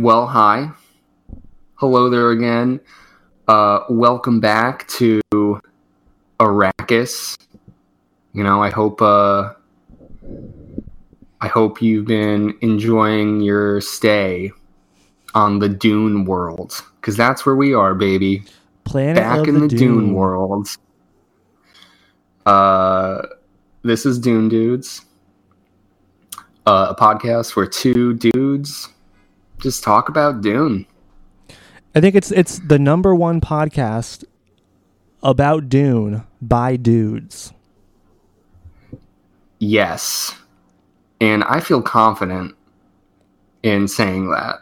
[0.00, 0.70] Well, hi.
[1.74, 2.80] Hello there again.
[3.46, 5.20] Uh, welcome back to
[6.40, 7.36] Arrakis.
[8.32, 9.52] You know, I hope uh,
[11.42, 14.52] I hope you've been enjoying your stay
[15.34, 18.44] on the Dune world because that's where we are, baby.
[18.84, 20.66] Planet Back of in the, the Dune world.
[22.46, 23.20] Uh,
[23.82, 25.02] this is Dune Dudes,
[26.64, 28.88] uh, a podcast where two dudes
[29.60, 30.86] just talk about Dune.
[31.94, 34.24] I think it's it's the number one podcast
[35.22, 37.52] about Dune by dudes.
[39.58, 40.34] Yes.
[41.20, 42.54] And I feel confident
[43.62, 44.56] in saying that.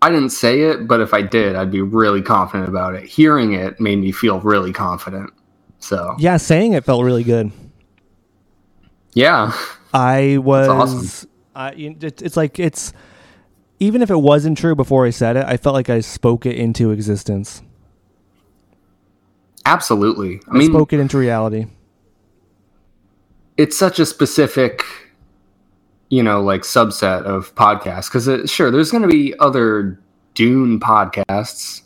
[0.00, 3.04] I didn't say it, but if I did, I'd be really confident about it.
[3.04, 5.30] Hearing it made me feel really confident.
[5.78, 7.52] So, Yeah, saying it felt really good.
[9.14, 9.52] yeah.
[9.94, 10.68] I was.
[10.68, 11.28] awesome.
[11.54, 12.94] I, it's like it's
[13.82, 16.54] even if it wasn't true before I said it, I felt like I spoke it
[16.56, 17.62] into existence.
[19.66, 20.40] Absolutely.
[20.48, 21.66] I I mean, spoke it into reality.
[23.56, 24.82] it's such a specific
[26.08, 29.98] you know like subset of podcasts because uh, sure there's going to be other
[30.34, 31.82] dune podcasts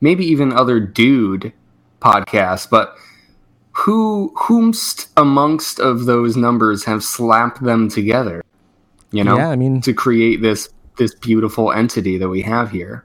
[0.00, 1.52] maybe even other dude
[2.00, 2.96] podcasts but
[3.72, 8.44] who whomst amongst of those numbers have slapped them together
[9.12, 13.04] you know yeah, I mean, to create this this beautiful entity that we have here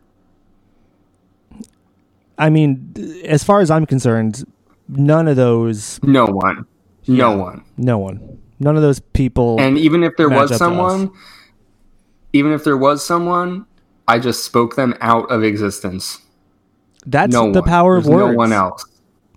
[2.40, 2.94] I mean,
[3.26, 4.44] as far as I'm concerned,
[4.88, 6.66] none of those, no one
[7.08, 7.36] no Yeah.
[7.36, 9.60] one no one, none of those people.
[9.60, 11.10] And even if there was someone,
[12.34, 13.66] even if there was someone,
[14.08, 16.20] I just spoke them out of existence.
[17.08, 17.70] that's no the one.
[17.70, 18.32] power of There's words.
[18.34, 18.86] No one else.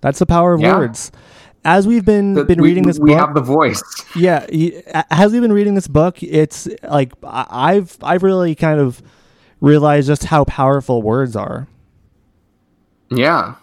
[0.03, 0.77] That's the power of Yeah.
[0.77, 1.11] words.
[1.65, 3.05] As we've been The- been we, reading this book.
[3.09, 3.83] we book, have the voice.
[4.17, 4.47] yeah,
[5.11, 9.03] as we've been reading this book, it's like I've I've really kind of
[9.61, 11.69] realized just how powerful words are.
[13.11, 13.55] Yeah.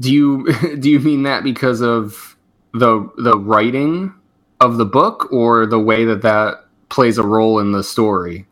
[0.00, 0.46] Do you
[0.80, 2.36] do you mean that because of
[2.72, 4.14] the the writing
[4.60, 8.46] of the book or the way that that plays a role in the story?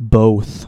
[0.00, 0.66] Both.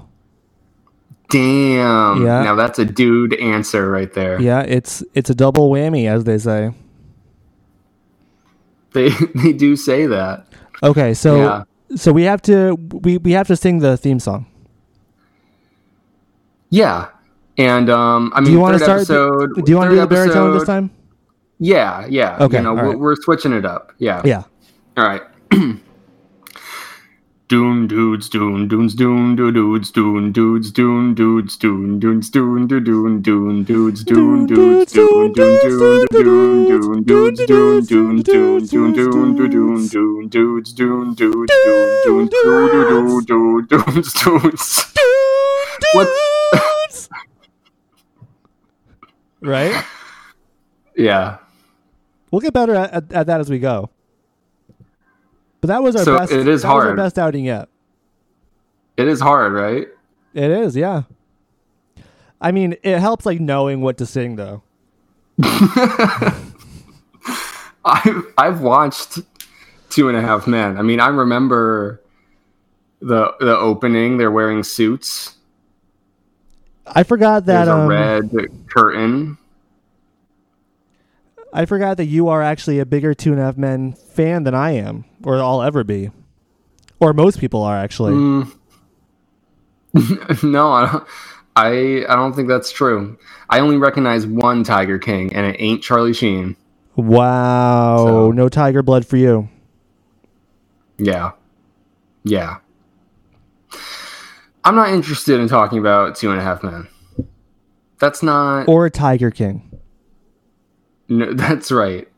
[1.28, 2.24] Damn.
[2.24, 2.42] Yeah.
[2.44, 4.40] Now that's a dude answer right there.
[4.40, 6.72] Yeah, it's it's a double whammy, as they say.
[8.92, 10.46] They they do say that.
[10.82, 11.64] Okay, so Yeah.
[11.96, 14.46] so we have to we, we have to sing the theme song.
[16.70, 17.08] Yeah.
[17.58, 18.98] And um I mean Do you want to start?
[19.00, 20.90] episode do you want to do the baritone this time?
[21.58, 22.36] Yeah, yeah.
[22.38, 22.98] Okay, You know, we're, right.
[22.98, 23.92] we're switching it up.
[23.98, 24.20] Yeah.
[24.24, 24.42] Yeah.
[24.96, 25.22] All right.
[27.48, 32.80] Doon dudes doon doons doon do dudes doon dudes doon dudes doon doons doon do
[32.80, 38.90] doon doon dudes doon dudes doon doon doon doon doon dudes doon doon doon doon
[38.98, 44.84] doon do doon doon dudes doon dudes doon doon do do do do doons doons
[45.94, 46.08] what
[49.40, 49.84] right
[50.96, 51.38] yeah
[52.32, 53.88] we'll get better at, at, at that as we go
[55.66, 56.32] that was our So best.
[56.32, 56.96] it is was our hard.
[56.96, 57.68] best outing yet.
[58.96, 59.86] It is hard, right?
[60.34, 61.02] It is, yeah.
[62.40, 64.62] I mean, it helps like knowing what to sing though.
[67.84, 69.18] I've I've watched
[69.90, 70.76] Two and a Half Men.
[70.78, 72.00] I mean, I remember
[73.00, 74.18] the the opening.
[74.18, 75.36] They're wearing suits.
[76.86, 78.30] I forgot that There's a um, red
[78.68, 79.38] curtain.
[81.56, 84.54] I forgot that you are actually a bigger Two and a Half Men fan than
[84.54, 86.10] I am, or I'll ever be,
[87.00, 88.12] or most people are actually.
[88.12, 88.52] Mm.
[90.44, 91.08] no, I don't,
[91.56, 93.18] I I don't think that's true.
[93.48, 96.56] I only recognize one Tiger King, and it ain't Charlie Sheen.
[96.94, 99.48] Wow, So- no tiger blood for you.
[100.98, 101.32] Yeah,
[102.22, 102.58] yeah.
[104.62, 106.86] I'm not interested in talking about Two and a Half Men.
[107.98, 108.68] That's not.
[108.68, 109.70] Or Tiger King.
[111.08, 112.08] No, that's right.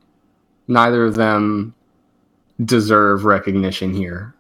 [0.67, 1.75] Neither of them
[2.63, 4.35] deserve recognition here.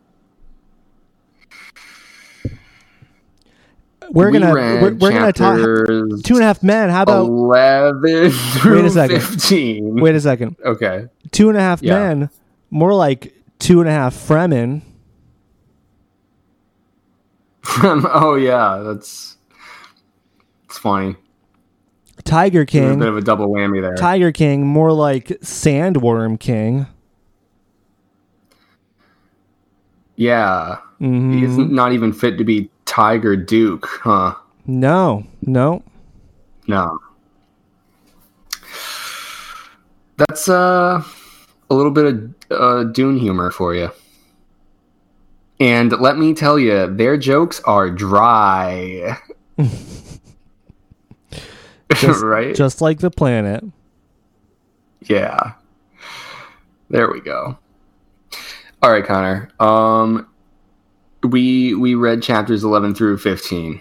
[4.10, 5.56] We're We gonna we're, we're gonna talk
[6.24, 6.88] Two and a Half Men.
[6.88, 9.20] How about 11 through Wait a second.
[9.20, 10.00] 15.
[10.00, 10.56] wait a second?
[10.64, 11.06] Okay.
[11.30, 11.94] Two and a Half Yeah.
[12.14, 12.30] Men,
[12.70, 14.82] more like two and a half Fremen.
[17.82, 19.36] oh yeah, that's
[20.64, 21.16] it's funny.
[22.28, 22.92] Tiger King.
[22.92, 23.94] A bit of a double whammy there.
[23.96, 26.86] Tiger King, more like Sandworm King.
[30.16, 30.78] yeah.
[31.00, 31.38] Mhm.
[31.38, 34.34] He's not even fit to be Tiger Duke, huh?
[34.66, 35.82] No, no.
[36.66, 36.98] No.
[40.16, 41.02] That's uh,
[41.70, 43.90] a little bit of uh, Dune humor for you.
[45.60, 49.16] And let me tell you, their jokes are dry.
[51.96, 52.54] Just- right?
[52.54, 53.64] Just like the planet.
[55.02, 55.52] Yeah.
[56.90, 57.56] There we go.
[58.82, 59.50] All right, Connor.
[59.60, 60.26] Um
[61.24, 63.80] we we read chapters 11 through 15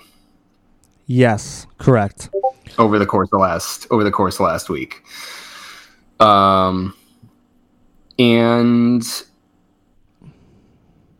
[1.06, 2.30] Yes, correct.
[2.78, 5.04] over the course of last over the course of last week.
[6.20, 6.94] Um
[8.20, 9.04] and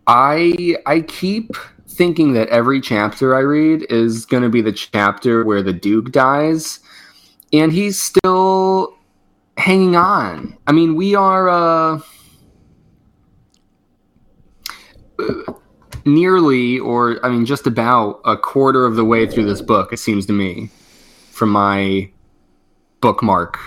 [0.08, 1.56] I I keep
[1.98, 6.12] thinking that every chapter I read is going to be the chapter where the duke
[6.12, 6.80] dies
[7.52, 8.96] and he's still
[9.58, 10.58] hanging on.
[10.68, 12.00] I mean, we are uh
[16.06, 19.98] nearly or I mean just about a quarter of the way through this book it
[19.98, 20.70] seems to me
[21.32, 22.10] from my
[23.02, 23.58] bookmark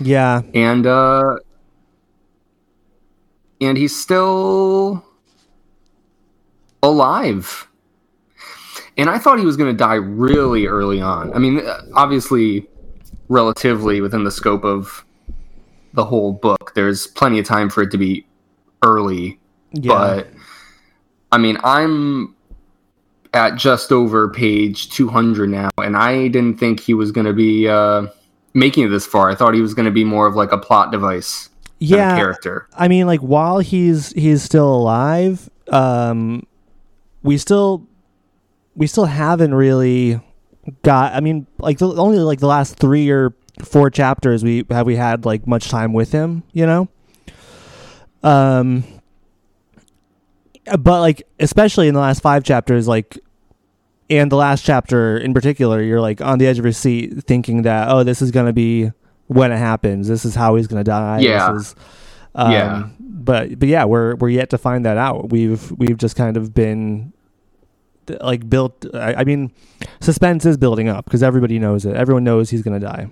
[0.00, 1.36] Yeah, and uh
[3.60, 5.04] and he's still
[6.84, 7.68] alive.
[8.96, 11.32] And i thought he was going to die really early on.
[11.34, 11.60] I mean
[11.94, 12.68] obviously
[13.28, 15.04] relatively within the scope of
[15.94, 18.26] the whole book there's plenty of time for it to be
[18.82, 19.40] early.
[19.76, 19.88] Yeah.
[19.88, 20.28] but
[21.32, 22.36] i mean i'm
[23.32, 27.66] at just over page 200 now and i didn't think he was going to be
[27.66, 28.06] uh
[28.54, 29.28] making it this far.
[29.28, 31.50] I thought he was going to be more of like a plot device
[31.80, 32.16] yeah.
[32.16, 32.68] character.
[32.74, 36.46] I mean, like while he's he's still alive, um,
[37.24, 37.88] we still
[38.76, 40.20] we still haven't really
[40.82, 41.14] got.
[41.14, 44.94] I mean, like the, only like the last three or four chapters we have we
[44.94, 46.44] had like much time with him.
[46.52, 46.88] You know.
[48.22, 48.84] Um.
[50.78, 53.18] But like, especially in the last five chapters, like,
[54.08, 57.62] and the last chapter in particular, you're like on the edge of your seat, thinking
[57.62, 58.90] that oh, this is gonna be
[59.26, 60.08] when it happens.
[60.08, 61.20] This is how he's gonna die.
[61.20, 61.52] Yeah.
[61.52, 61.74] This is,
[62.34, 62.88] um, Yeah.
[63.00, 65.30] But but yeah, we're we're yet to find that out.
[65.30, 67.13] We've we've just kind of been
[68.20, 68.86] like built.
[68.94, 69.52] I, I mean,
[70.00, 71.94] suspense is building up because everybody knows it.
[71.96, 73.08] Everyone knows he's gonna die,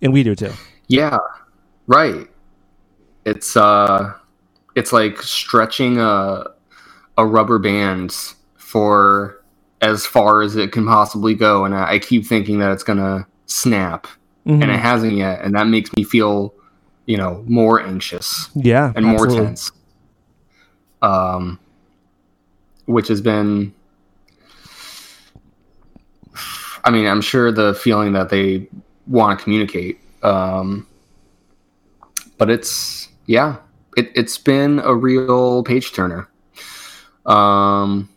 [0.00, 0.52] and we do too.
[0.88, 1.16] yeah
[1.86, 2.28] right
[3.24, 4.12] it's uh
[4.74, 6.44] it's like stretching a
[7.18, 8.14] a rubber band
[8.56, 9.40] for
[9.80, 13.26] as far as it can possibly go and i, I keep thinking that it's gonna
[13.46, 14.06] snap
[14.46, 14.62] Mhm.
[14.62, 16.52] and it hasn't yet and that makes me feel
[17.06, 19.70] you know more anxious yeah, and more tense
[21.00, 21.58] um
[22.86, 23.72] which has been
[26.84, 28.66] i mean i'm sure the feeling that they
[29.06, 30.86] want to communicate um
[32.38, 33.56] but it's yeah
[33.96, 36.28] it, it's been a real page turner.
[37.26, 38.08] Um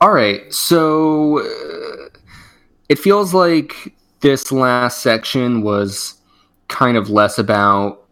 [0.00, 2.08] all right so uh,
[2.88, 6.20] it feels like this last section was
[6.68, 8.04] kind of less about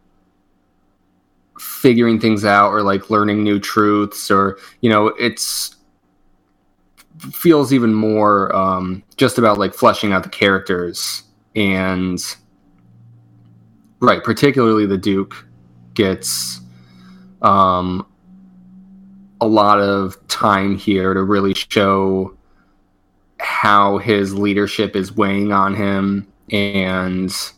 [1.60, 5.75] figuring things out or like learning new truths or you know it's
[7.32, 11.22] feels even more um, just about like fleshing out the characters
[11.54, 12.36] and
[14.00, 15.46] right particularly the duke
[15.94, 16.60] gets
[17.42, 18.06] um,
[19.40, 22.36] a lot of time here to really show
[23.38, 27.52] how his leadership is weighing on him and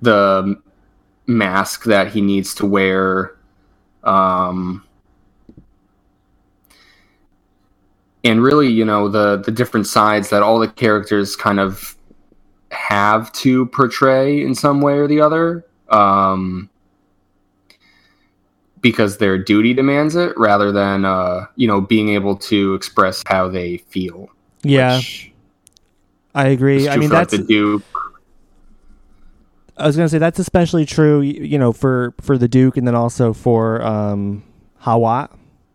[0.00, 0.60] the
[1.26, 3.36] mask that he needs to wear
[4.04, 4.84] um
[8.24, 11.96] and really you know the the different sides that all the characters kind of
[12.70, 16.68] have to portray in some way or the other um
[18.80, 23.48] because their duty demands it rather than uh you know being able to express how
[23.48, 24.28] they feel
[24.62, 25.00] Yeah,
[26.34, 26.88] I agree.
[26.88, 27.82] I mean, that's the duke
[29.80, 31.22] I was gonna say that's especially true.
[31.22, 34.44] You know, for for the Duke, and then also for um
[34.82, 35.30] Hawat.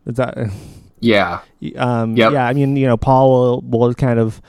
[0.06, 0.38] Is that?
[1.00, 1.40] yeah
[1.78, 2.32] Um, Yep.
[2.34, 4.42] Yeah, I mean, you know, Paul will will kind of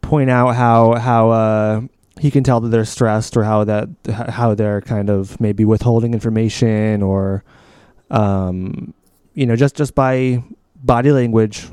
[0.00, 1.80] point out how how uh,
[2.20, 3.88] he can tell that they're stressed or how that
[4.28, 7.44] how they're kind of maybe withholding information or
[8.10, 8.94] um,
[9.34, 10.42] you know just just by
[10.76, 11.68] body language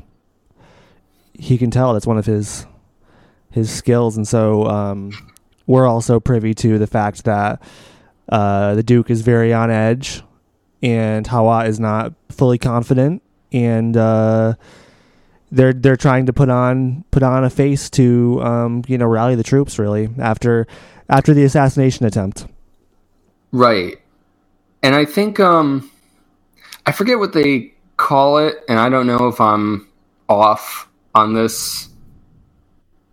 [1.38, 2.66] he can tell that's one of his
[3.50, 5.10] his skills and so um,
[5.66, 7.62] we're also privy to the fact that
[8.28, 10.22] uh, the Duke is very on edge
[10.82, 13.22] and Hawat is not fully confident
[13.52, 14.54] and uh,
[15.50, 19.34] they're they're trying to put on put on a face to um, you know rally
[19.34, 20.66] the troops really after
[21.08, 22.46] after the assassination attempt.
[23.52, 24.00] Right.
[24.82, 25.90] And I think um
[26.84, 29.88] I forget what they call it and I don't know if I'm
[30.28, 31.88] off on this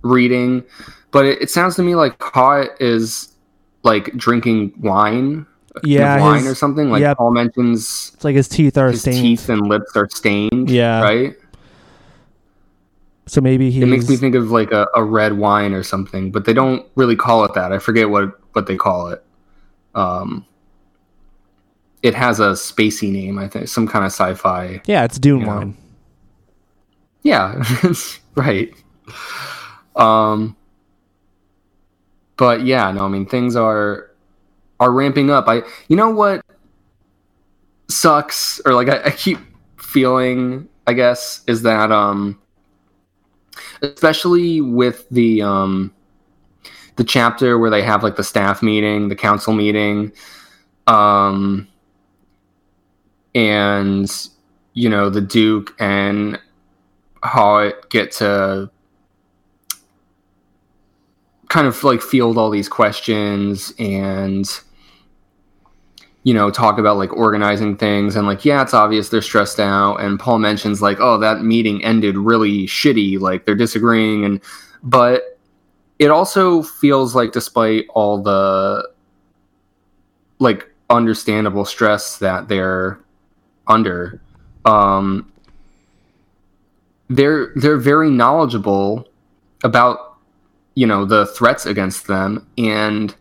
[0.02, 0.64] reading,
[1.12, 3.32] but it, it sounds to me like Hawat is
[3.84, 5.46] like drinking wine
[5.84, 6.90] Yeah, wine his- or something.
[6.92, 7.18] Like.
[7.18, 9.18] Paul mentions It's like his teeth are his stained.
[9.22, 10.70] teeth and lips are stained.
[10.70, 11.02] Yeah.
[11.02, 11.36] Right?
[13.26, 16.32] So maybe he's It makes me think of like a, a red wine or something,
[16.32, 17.72] but they don't really call it that.
[17.72, 19.24] I forget what, what they call it.
[19.96, 20.46] Um,
[22.02, 24.82] it has a spacey name, I think, some kind of sci-fi.
[24.86, 25.56] Yeah, it's Dune you know.
[25.56, 25.78] wine.
[27.24, 27.64] Yeah,
[28.36, 28.74] right.
[29.96, 30.58] Um,
[32.36, 34.10] but yeah, no, I mean things are
[34.84, 35.48] are ramping up.
[35.48, 36.46] I, you know what
[37.90, 39.40] sucks, or like I, I keep
[39.78, 42.38] feeling, I guess, is that um,
[43.82, 45.94] especially with the um,
[46.98, 50.12] the chapter where they have like the staff meeting, the council meeting,
[50.88, 51.66] um,
[53.34, 54.12] and
[54.74, 56.38] you know the Duke and
[57.24, 58.70] Hawat get to
[61.48, 64.60] kind of like field all these questions and
[66.24, 69.98] you know talk about like organizing things and like yeah it's obvious they're stressed out.
[69.98, 74.26] And paul mentions like oh that meeting ended really shitty like they're disagreeing.
[74.26, 74.42] And
[74.84, 75.40] but
[76.00, 78.90] it also feels like despite all the
[80.40, 83.00] like understandable stress that they're
[83.68, 84.22] under
[84.66, 85.32] um
[87.10, 89.08] they're they're very knowledgeable
[89.64, 90.18] about
[90.76, 93.16] you know the threats against them and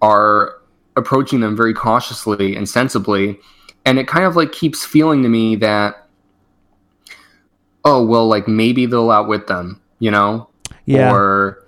[0.00, 0.59] are
[0.96, 3.38] approaching them very cautiously and sensibly.
[3.84, 6.06] And it kind of like keeps feeling to me that
[7.84, 10.48] oh well like maybe they'll outwit them you know?
[10.86, 11.12] Yeah.
[11.12, 11.64] or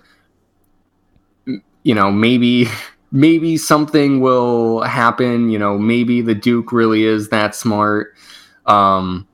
[1.84, 2.66] you know maybe
[3.12, 8.14] maybe something will happen you know maybe the duke really is that smart.
[8.66, 9.28] Um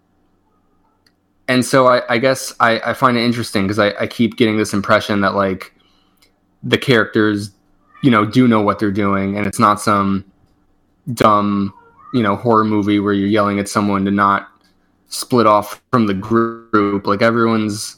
[1.50, 4.58] and so i, I guess I, I find it interesting because I, I keep getting
[4.58, 5.72] this impression that like
[6.62, 7.50] the characters
[8.02, 10.24] you know do know what they're doing and it's not some
[11.14, 11.72] dumb
[12.14, 14.48] you know horror movie where you're yelling at someone to not
[15.08, 17.96] split off from the group like everyone's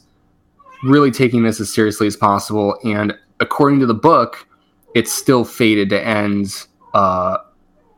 [0.83, 4.47] really taking this as seriously as possible and according to the book
[4.95, 7.37] it's still fated to end uh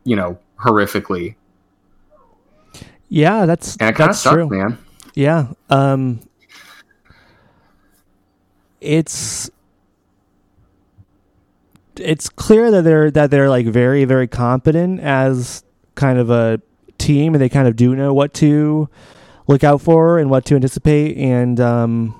[0.04, 1.34] you know horrifically
[3.08, 4.48] Yeah, that's and it kind of that's sucks true.
[4.48, 4.78] man
[5.14, 5.46] Yeah.
[5.70, 6.20] Um
[8.80, 9.48] it's
[12.00, 16.60] it's clear that they're that they're like very very competent as kind of a
[16.98, 18.88] team and they kind of do know what to
[19.46, 22.14] look out for and what to anticipate and um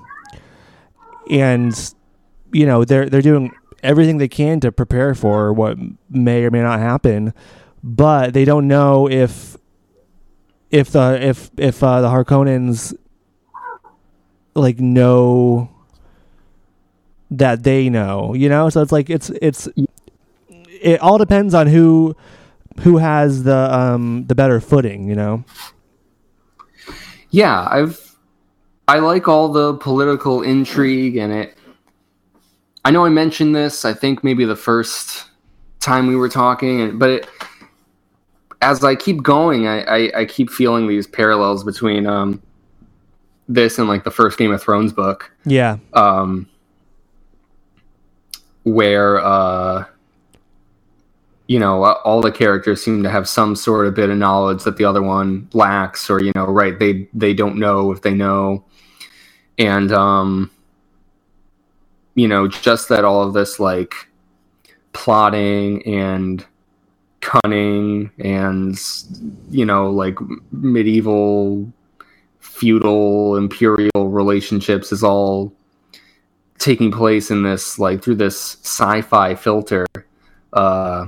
[1.29, 1.93] and
[2.51, 3.51] you know they're they're doing
[3.83, 5.77] everything they can to prepare for what
[6.09, 7.33] may or may not happen
[7.83, 9.57] but they don't know if
[10.71, 12.95] if the if if uh, the Harkonnens
[14.55, 15.69] like know
[17.31, 18.69] that they know, you know.
[18.69, 19.67] So it's like it's it's
[20.81, 22.15] it all depends on who
[22.81, 25.43] who has the um the better footing, you know.
[27.31, 28.15] yeah i've
[28.87, 31.57] i like all the political intrigue and it
[32.85, 35.25] i know i mentioned this i think maybe the first
[35.81, 37.27] time we were talking but it
[38.61, 42.41] as i keep going i i, I keep feeling these parallels between um
[43.49, 46.47] this and like the first game of thrones book Yeah, um,
[48.65, 49.85] where uh,
[51.47, 54.77] you know all the characters seem to have some sort of bit of knowledge that
[54.77, 56.77] the other one lacks, or you know, right?
[56.77, 58.65] They they don't know if they know,
[59.57, 60.51] and um,
[62.15, 63.93] you know, just that all of this like
[64.93, 66.45] plotting and
[67.21, 68.79] cunning and
[69.49, 70.17] you know like
[70.51, 71.71] medieval
[72.39, 75.51] feudal imperial relationships is all
[76.57, 79.85] taking place in this like through this sci-fi filter
[80.53, 81.05] uh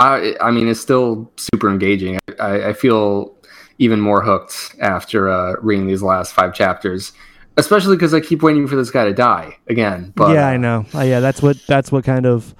[0.00, 3.34] i i mean it's still super engaging i i feel
[3.78, 7.12] even more hooked after uh reading these last five chapters
[7.58, 10.86] especially because i keep waiting for this guy to die again but yeah, I know.
[10.94, 12.54] Uh, yeah, that's what that's what kind of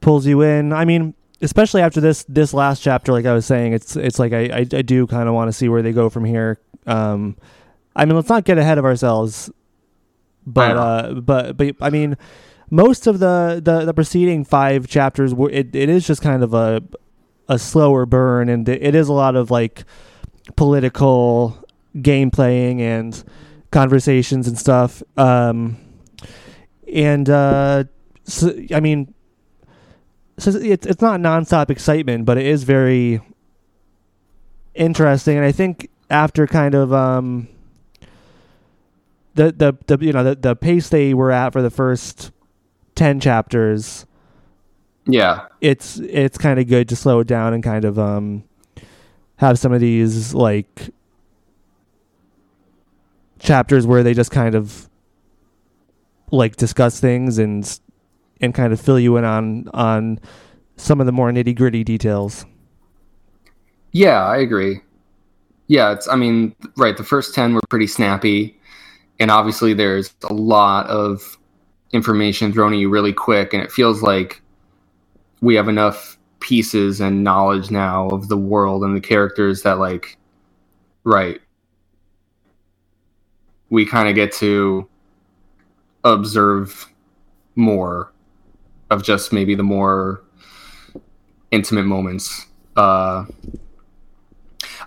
[0.00, 0.72] pulls you in.
[0.72, 4.32] I mean, especially after this this last chapter, like I was saying, it's it's like
[4.32, 6.58] I I, I do kind of want to see where they go from here.
[6.86, 7.36] Um,
[7.96, 9.50] I mean, let's not get ahead of ourselves,
[10.46, 12.16] but uh, but but I mean,
[12.70, 16.54] most of the the, the preceding five chapters, were it, it is just kind of
[16.54, 16.82] a
[17.48, 19.84] a slower burn, and it is a lot of like
[20.56, 21.64] political
[22.00, 23.24] game playing and
[23.70, 25.02] conversations and stuff.
[25.16, 25.76] Um,
[26.92, 27.84] and uh,
[28.24, 29.14] so, I mean,
[30.38, 33.20] so it's it's not nonstop excitement, but it is very
[34.74, 35.36] interesting.
[35.36, 37.48] And I think after kind of um,
[39.38, 42.32] the the the you know the the pace they were at for the first
[42.96, 44.04] ten chapters,
[45.06, 45.46] Yeah.
[45.60, 48.42] it's it's kind of good to slow it down and kind of um
[49.36, 50.90] have some of these like
[53.38, 54.88] chapters where they just kind of
[56.32, 57.78] like discuss things and
[58.40, 60.18] and kind of fill you in on on
[60.76, 62.44] some of the more nitty gritty details.
[63.92, 64.80] Yeah, I agree.
[65.68, 68.57] Yeah, it's I mean, right, the first 10 were pretty snappy
[69.18, 71.38] and obviously there's a lot of
[71.92, 74.42] information thrown at you really quick and it feels like
[75.40, 80.16] we have enough pieces and knowledge now of the world and the characters that like
[81.04, 81.40] right
[83.70, 84.88] we kind of get to
[86.04, 86.86] observe
[87.54, 88.12] more
[88.90, 90.22] of just maybe the more
[91.50, 92.46] intimate moments.
[92.76, 93.24] Uh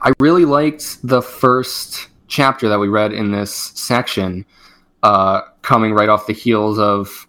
[0.02, 4.46] I really liked the first chapter that we read in this section,
[5.04, 7.28] uh, coming right off the heels of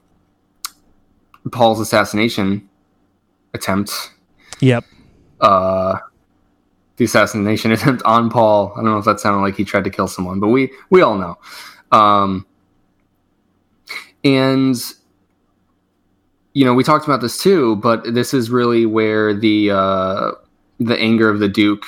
[1.50, 2.66] Paul's assassination
[3.52, 4.12] attempt.
[4.60, 4.84] Yep.
[5.40, 5.98] Uh,
[6.96, 8.72] the assassination attempt on Paul.
[8.74, 11.02] I don't know if that sounded like he tried to kill someone, but we we
[11.02, 11.36] all know.
[11.90, 12.46] Um,
[14.24, 14.76] and
[16.54, 20.30] you know, we talked about this too, but this is really where the uh,
[20.78, 21.84] the anger of the Duke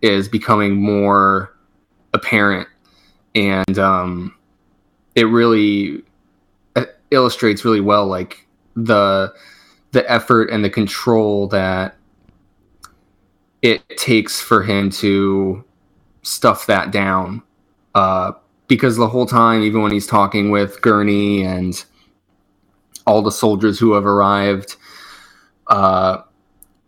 [0.00, 1.55] is becoming more
[2.16, 2.68] apparent
[3.36, 4.34] and um,
[5.14, 6.02] it really
[6.74, 9.32] uh, illustrates really well like the
[9.92, 11.96] the effort and the control that
[13.62, 15.64] it takes for him to
[16.22, 17.42] stuff that down
[17.94, 18.32] uh,
[18.68, 21.84] because the whole time even when he's talking with gurney and
[23.06, 24.76] all the soldiers who have arrived
[25.68, 26.22] uh,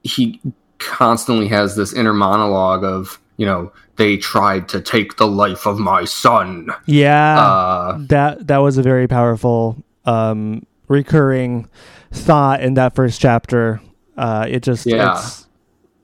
[0.03, 0.41] he
[0.79, 5.79] constantly has this inner monologue of you know they tried to take the life of
[5.79, 7.39] my son Yeah.
[7.39, 9.77] uh that that was a very powerful
[10.07, 11.69] um recurring
[12.13, 13.81] thought in that first chapter.
[14.17, 15.13] Uh it just Yeah.
[15.19, 15.47] it's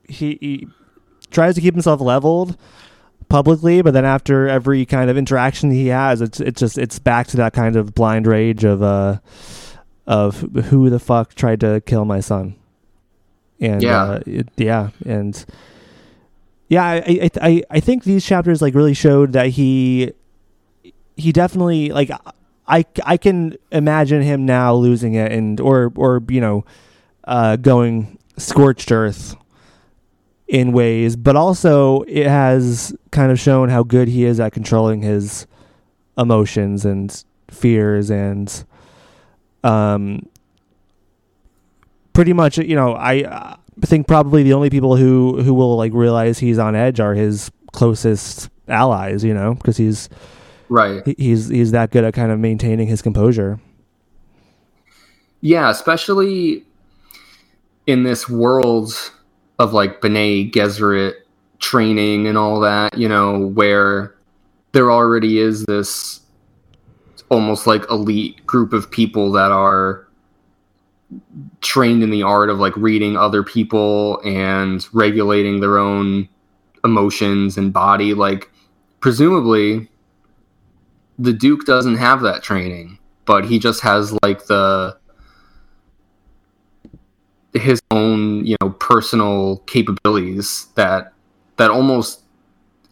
[0.06, 0.68] he, he
[1.30, 2.58] tries to keep himself leveled
[3.30, 7.26] publicly, but then after every kind of interaction he has, it's it's just it's back
[7.28, 9.18] to that kind of blind rage of uh
[10.06, 12.54] of who the fuck tried to kill my son.
[13.60, 14.02] And Yeah.
[14.02, 15.42] uh, it, yeah, and
[16.68, 20.12] yeah, I, I I think these chapters like really showed that he
[21.16, 22.10] he definitely like
[22.66, 26.64] I I can imagine him now losing it and or or you know
[27.24, 29.36] uh going scorched earth
[30.48, 35.02] in ways, but also it has kind of shown how good he is at controlling
[35.02, 35.46] his
[36.16, 38.64] emotions and fears and
[39.62, 40.26] um
[42.12, 46.38] pretty much you know I think probably the only people who who will like realize
[46.38, 50.08] he's on edge are his closest allies, you know, because he's
[50.68, 53.60] right he's he's that good at kind of maintaining his composure.
[55.42, 56.64] yeah especially
[57.86, 59.12] in this world
[59.58, 61.14] of like Bene Gesserit
[61.58, 64.14] training and all that you know where
[64.72, 66.20] there already is this
[67.28, 70.08] almost like elite group of people that are
[71.60, 76.28] trained in the art of like reading other people and regulating their own
[76.84, 78.50] emotions and body like
[79.00, 79.88] presumably
[81.18, 84.96] the duke doesn't have that training but he just has like the
[87.54, 91.12] his own you know personal capabilities that
[91.56, 92.22] that almost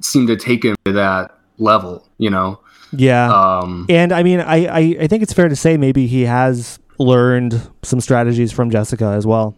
[0.01, 2.59] seem to take him to that level you know
[2.93, 3.29] Yeah.
[3.31, 6.79] um And I mean, I, I, I think it's fair to say maybe he has
[7.07, 9.55] learned some strategies from Jessica as well.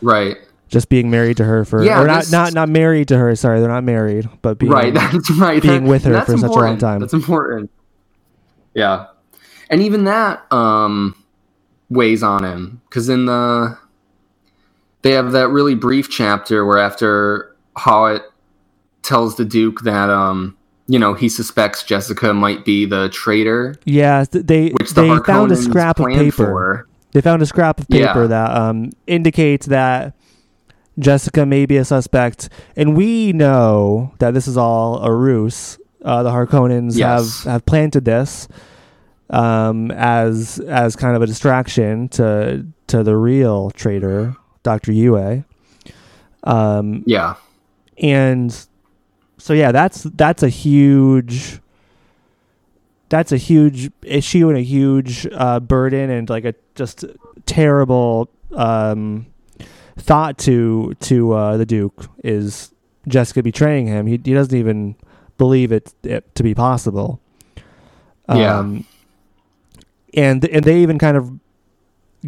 [0.00, 0.36] right
[0.68, 3.34] Just being married to her for, Yeah, or not, not, not married to her.
[3.36, 6.50] Sorry, they're not married, but being, right that's right being That- with her for such
[6.50, 7.00] a long time.
[7.00, 7.70] that's important
[8.74, 9.06] yeah
[9.68, 11.14] and even that um
[11.90, 13.76] weighs on him because in the
[15.02, 18.20] they have that really brief chapter where after Hawat
[19.02, 20.56] tells the Duke that um
[20.88, 25.52] you know he suspects Jessica might be the traitor, Yeah, they which the they found
[25.52, 26.30] a scrap of paper.
[26.32, 26.86] for.
[27.12, 28.26] They found a scrap of paper Yeah.
[28.28, 30.14] that um, indicates that
[30.98, 35.78] Jessica may be a suspect, and we know that this is all a ruse.
[36.04, 37.44] Uh, the Harkonnens Yes.
[37.44, 38.48] have have planted this
[39.30, 45.44] um, as as kind of a distraction to to the real traitor, Doctor Yueh.
[46.44, 47.34] Um, Yeah,
[47.98, 48.66] and
[49.42, 51.60] so yeah that's that's a huge
[53.08, 57.04] that's a huge issue and a huge uh, burden and like a just
[57.44, 59.26] terrible um,
[59.96, 62.72] thought to to uh, the duke is
[63.08, 64.94] jessica betraying him he, he doesn't even
[65.38, 67.18] believe it, it to be possible
[68.28, 68.58] Yeah.
[68.60, 68.84] um,
[70.14, 71.32] and and they even kind of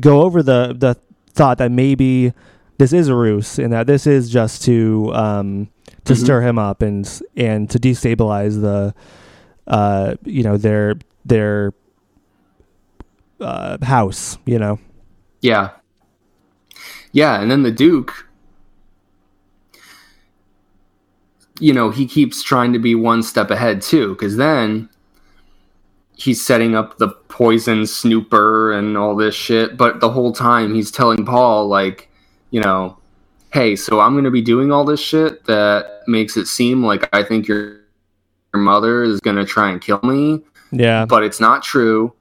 [0.01, 0.97] go over the the
[1.33, 2.33] thought that maybe
[2.79, 5.69] this is a ruse and that this is just to um
[6.05, 6.17] to Mhm.
[6.25, 8.95] stir him up and and to destabilize the
[9.67, 11.73] uh you know their their
[13.41, 14.79] uh house you know
[15.41, 15.71] Yeah.
[17.13, 18.27] Yeah, and then the Duke,
[21.61, 24.89] you know, he keeps trying to be one step ahead too, because then
[26.17, 29.77] he's setting up the poison snooper and all this shit.
[29.77, 32.09] But the whole time he's telling Paul, like,
[32.51, 32.97] you know,
[33.55, 37.09] hey, so I'm going to be doing all this shit that makes it seem like
[37.15, 37.81] I think your,
[38.53, 40.43] your mother is going to try and kill me
[40.75, 42.13] yeah but it's not true.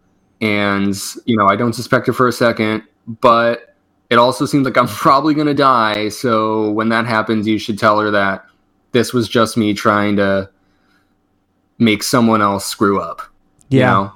[0.41, 3.76] And, you know, I don't suspect her for a second, but
[4.10, 6.10] it also seems like I'm probably going to die.
[6.10, 8.46] So when that happens, you should tell her that
[8.91, 10.50] this was just me trying to
[11.80, 13.22] make someone else screw up.
[13.69, 14.12] You yeah know?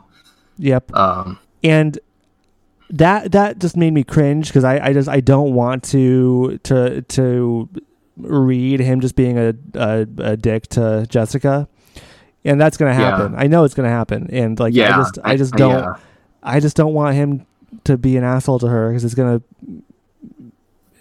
[0.59, 1.97] yep Um, and
[2.89, 7.01] that that just made me cringe because I, I just I don't want to to
[7.01, 7.69] to
[8.17, 11.67] read him just being a a, a dick to Jessica,
[12.45, 13.17] and that's gonna Yeah.
[13.17, 13.35] happen.
[13.37, 14.93] I know it's gonna happen, and like yeah.
[14.95, 15.93] I just I just don't yeah.
[16.43, 17.45] I just don't want him
[17.83, 19.41] to be an asshole to her because it's gonna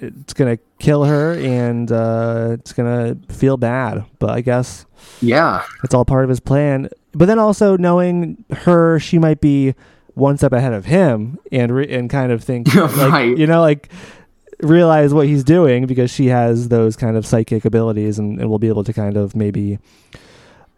[0.01, 4.05] it's gonna kill her and uh, it's gonna feel bad.
[4.19, 4.85] But I guess
[5.23, 5.63] Yeah.
[5.85, 6.89] it's all part of his plan.
[7.13, 9.75] But then also knowing her, she might be
[10.17, 13.39] one step ahead of him and re- and kind of think, like, Right.
[13.39, 13.89] you know, like
[14.61, 18.59] realize what he's doing because she has those kind of psychic abilities and, and will
[18.59, 19.79] be able to kind of maybe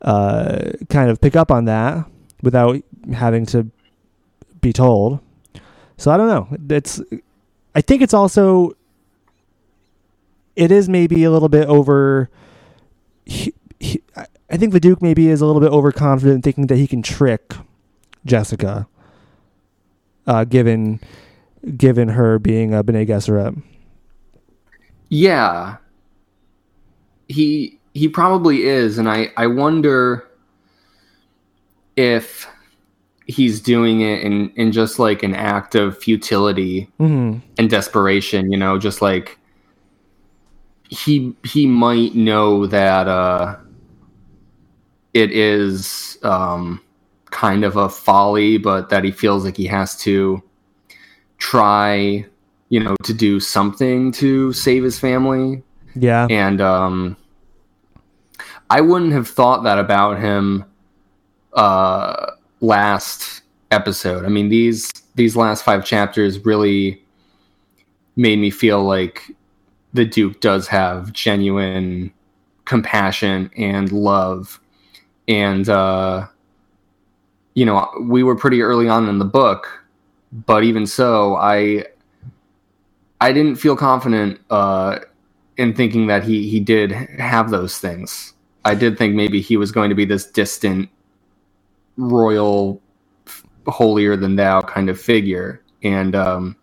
[0.02, 2.04] uh, kind of pick up on that
[2.42, 3.66] without having to
[4.60, 5.20] be told.
[5.96, 6.56] So I don't know.
[6.74, 7.00] It's
[7.74, 8.72] I think it's also
[10.56, 12.28] it is maybe a little bit over
[13.24, 16.76] he, he, I- I think the Duke maybe is a little bit overconfident, thinking that
[16.76, 17.52] he can trick
[18.24, 18.88] Jessica,
[20.28, 21.00] uh, given
[21.76, 23.60] given her being a Bene Gesserit.
[25.08, 25.78] Yeah.
[27.28, 30.24] He he probably is and I I wonder
[31.96, 32.46] if
[33.26, 37.40] he's doing it in in just like an act of futility Mm-hmm.
[37.58, 39.36] and desperation, you know, just like
[40.90, 43.56] he he might know that uh
[45.14, 46.80] it is um
[47.30, 50.42] kind of a folly, but that he feels like he has to
[51.38, 52.24] try,
[52.68, 55.62] you know, to do something to save his family.
[55.94, 57.16] Yeah, And um
[58.70, 60.64] I wouldn't have thought that about him
[61.54, 64.24] uh last episode.
[64.24, 67.02] I mean these these last 5 chapters really
[68.16, 69.34] made me feel like
[69.94, 72.12] the Duke does have genuine
[72.64, 74.60] compassion and love.
[75.26, 76.26] And uh
[77.58, 79.84] you know, we were pretty early on in the book,
[80.46, 81.86] but even so, I
[83.20, 85.00] I didn't feel confident uh
[85.56, 88.34] in thinking that he he did have those things.
[88.64, 90.88] I did think maybe he was going to be this distant
[91.96, 92.80] royal
[93.66, 95.60] holier than thou kind of figure.
[95.82, 96.56] And um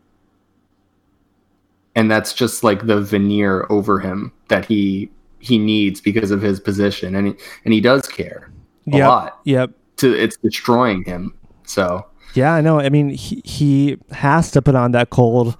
[1.95, 6.62] and that's just like the veneer over him that he he needs because of his
[6.62, 7.15] position.
[7.15, 7.34] And he,
[7.65, 8.49] and he does care
[8.93, 9.39] a yep, lot.
[9.43, 11.34] yep, to it's destroying him
[11.65, 12.05] so
[12.36, 12.53] yeah.
[12.53, 12.79] I know.
[12.79, 15.58] I mean, he he has to put on that cold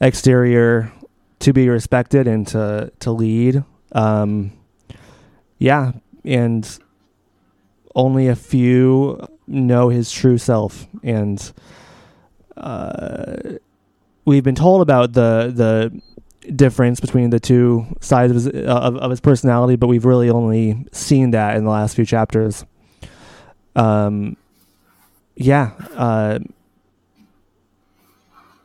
[0.00, 0.92] exterior
[1.40, 3.64] to be respected and to to lead.
[3.92, 4.52] Um,
[5.58, 5.92] yeah,
[6.24, 6.78] and
[7.94, 11.52] only a few know his true self, and
[12.56, 13.36] uh,
[14.24, 19.10] we've been told about the the difference between the two sides of his, of, of
[19.10, 22.64] his personality, but we've really only seen that in the last few chapters.
[23.76, 24.36] Um,
[25.36, 26.38] yeah, uh,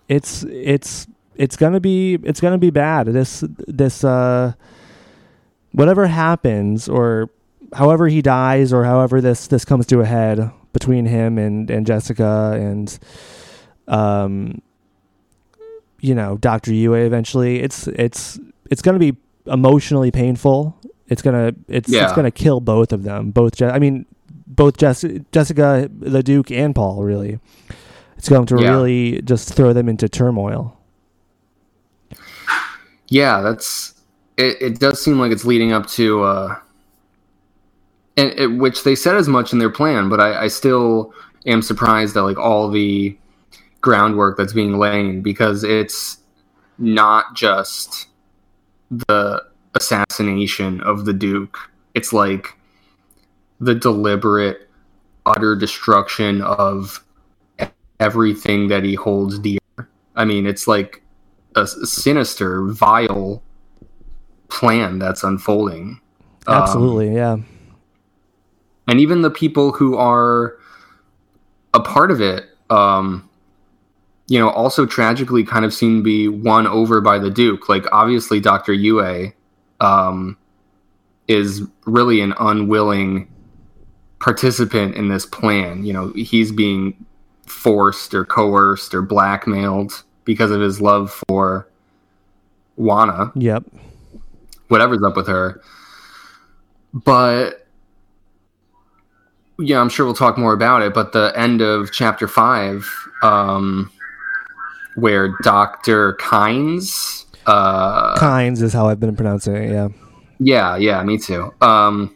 [0.07, 3.07] it's it's it's gonna be it's gonna be bad.
[3.07, 4.53] This this uh,
[5.71, 7.29] whatever happens or
[7.73, 11.85] however he dies or however this this comes to a head between him and and
[11.85, 12.97] Jessica and
[13.87, 14.61] um
[15.99, 16.71] you know Dr.
[16.71, 18.39] Yueh eventually it's it's
[18.71, 22.91] it's going to be emotionally painful it's going to it's it's going to kill both
[22.93, 24.05] of them both Je- I mean
[24.49, 27.39] both Jess- Jessica the Duke and Paul really.
[28.17, 28.71] It's going to Yeah.
[28.71, 30.75] really just throw them into turmoil.
[33.07, 33.95] Yeah that's
[34.37, 36.55] it, it does seem like it's leading up to uh
[38.17, 41.13] and it, which they said as much in their plan but I, I still
[41.45, 43.17] am surprised at like all the
[43.81, 46.17] groundwork that's being laid because it's
[46.77, 48.07] not just
[48.91, 49.41] the
[49.75, 51.57] assassination of the duke.
[51.93, 52.57] It's like
[53.59, 54.69] the deliberate
[55.25, 57.03] utter destruction of
[57.99, 59.59] everything that he holds dear.
[60.15, 61.01] I mean, it's like
[61.55, 63.43] a sinister, vile
[64.49, 65.99] plan that's unfolding.
[66.47, 67.37] Um, Absolutely, yeah.
[68.87, 70.57] and even the people who are
[71.73, 73.29] a part of it um
[74.27, 77.85] you know also tragically kind of seem to be won over by the duke like
[77.91, 79.33] obviously dr Yueh
[79.79, 80.37] um
[81.27, 83.27] is really an unwilling
[84.19, 86.93] participant in this plan you know he's being
[87.45, 91.67] forced or coerced or blackmailed because of his love for
[92.77, 93.31] Wanna.
[93.35, 93.65] Yep.
[94.69, 95.61] whatever's up with her.
[96.93, 97.67] But
[99.59, 100.93] yeah, I'm sure we'll talk more about it.
[100.93, 102.89] But the end of chapter five,
[103.21, 103.91] um,
[104.95, 109.89] where Doctor Kynes, uh, Kynes is how I've been pronouncing it, yeah.
[110.39, 111.53] yeah, yeah, me too.
[111.61, 112.15] Um,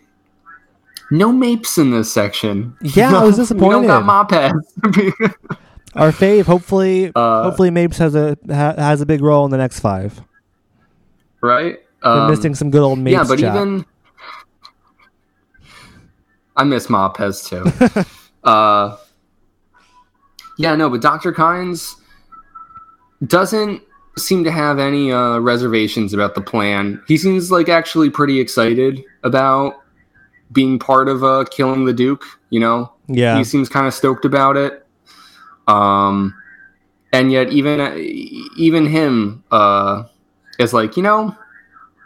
[1.14, 2.76] no mapes in this section.
[2.82, 3.80] Yeah, I was disappointed.
[3.82, 4.52] We don't got Mapes.
[5.96, 9.58] Our fave, hopefully Uh, hopefully Mapes has a ha, has a big role in the
[9.58, 10.22] next five.
[11.42, 11.78] right?
[12.04, 13.56] We're Um, missing some good old Mapes yeah, but chat.
[13.56, 13.86] even
[16.56, 17.64] I miss Mapes too.
[18.44, 18.98] uh,
[20.58, 21.94] yeah, no, but Doctor Kynes
[23.28, 23.82] doesn't
[24.18, 27.02] seem to have any uh, reservations about the plan.
[27.08, 29.76] He seems like actually pretty excited about
[30.54, 32.24] being part of uh, killing the Duke.
[32.50, 33.38] You know, yeah.
[33.38, 34.86] he seems kind of stoked about it.
[35.68, 36.36] Um,
[37.12, 37.80] and yet even
[38.58, 40.04] even him uh,
[40.60, 41.36] is like, you know,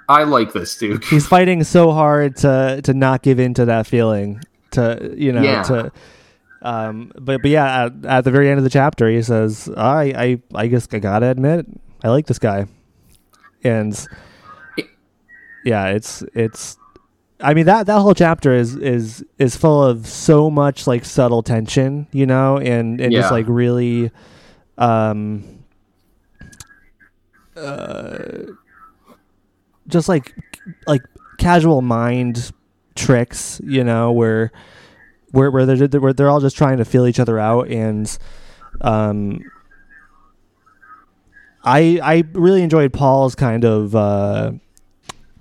[0.09, 1.03] I like this Duke.
[1.05, 4.41] He's fighting so hard to to not give in to that feeling.
[4.71, 5.63] To you know, Yeah.
[5.63, 5.91] to
[6.61, 10.41] um but but yeah, at, at the very end of the chapter he says, I
[10.53, 11.65] I I guess I gotta admit,
[12.03, 12.67] I like this guy.
[13.63, 14.07] And
[15.63, 16.77] yeah, it's it's
[17.39, 21.43] I mean that that whole chapter is is is full of so much like subtle
[21.43, 24.11] tension, you know, and and just like really
[24.77, 25.43] um
[27.55, 28.17] uh
[29.87, 30.33] just like
[30.87, 31.01] like
[31.37, 32.51] casual mind
[32.95, 34.51] tricks, you know, where
[35.31, 37.69] where where they're where they're all just trying to feel each other out.
[37.69, 38.17] And
[38.81, 39.41] um
[41.63, 44.53] I I really enjoyed Paul's kind of uh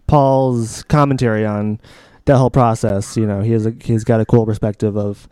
[0.06, 1.80] Paul's commentary on
[2.26, 3.16] that whole process.
[3.16, 5.28] You know, he has a he's got a cool perspective of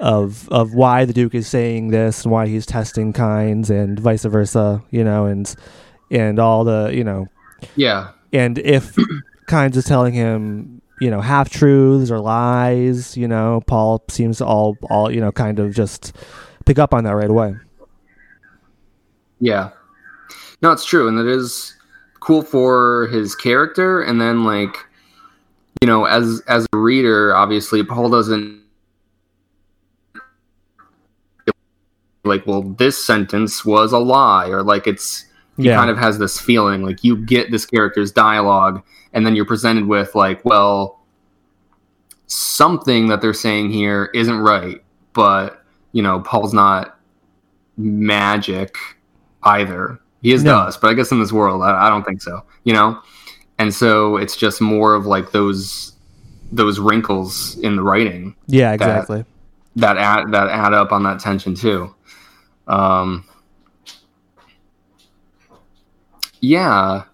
[0.00, 4.24] of of why the Duke is saying this and why he's testing Kynes and vice
[4.24, 4.82] versa.
[4.90, 5.54] You know, and
[6.10, 7.26] and all the you know,
[7.76, 8.94] Yeah, and if
[9.48, 14.46] Kynes is telling him you know half truths or lies, you know, Paul seems to
[14.46, 16.16] all all you know kind of just
[16.64, 17.56] pick up on that right away.
[19.40, 19.70] Yeah.
[20.62, 21.74] No, it's true, and it is
[22.22, 24.00] cool for his character.
[24.02, 24.76] And then, like,
[25.80, 28.62] you know, as as a reader, obviously, Paul doesn't
[32.24, 35.76] like, well, this sentence was a lie, or like it's he Yeah.
[35.76, 38.82] kind of has this feeling like you get this character's dialogue,
[39.12, 41.00] and then you're presented with like, well,
[42.28, 44.82] something that they're saying here isn't right,
[45.12, 46.98] but you know, Paul's not
[47.76, 48.76] magic
[49.42, 49.98] either.
[50.22, 50.56] He is No.
[50.56, 52.42] us, but I guess in this world, I, I don't think so.
[52.64, 52.98] You know,
[53.58, 55.92] and so it's just more of like those
[56.52, 59.24] those wrinkles in the writing Yeah, exactly.
[59.76, 61.94] that add that add up on that tension too.
[62.68, 63.24] Um,
[66.40, 67.04] yeah,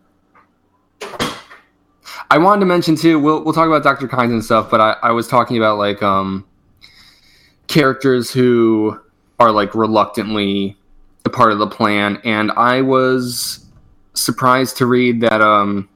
[2.30, 3.18] I wanted to mention too.
[3.18, 6.02] We'll we'll talk about Doctor Kynes and stuff, but I, I was talking about like
[6.02, 6.46] um
[7.66, 8.98] characters who
[9.38, 10.77] are like reluctantly
[11.28, 13.64] a part of the plan, and I was
[14.14, 15.88] surprised to read that um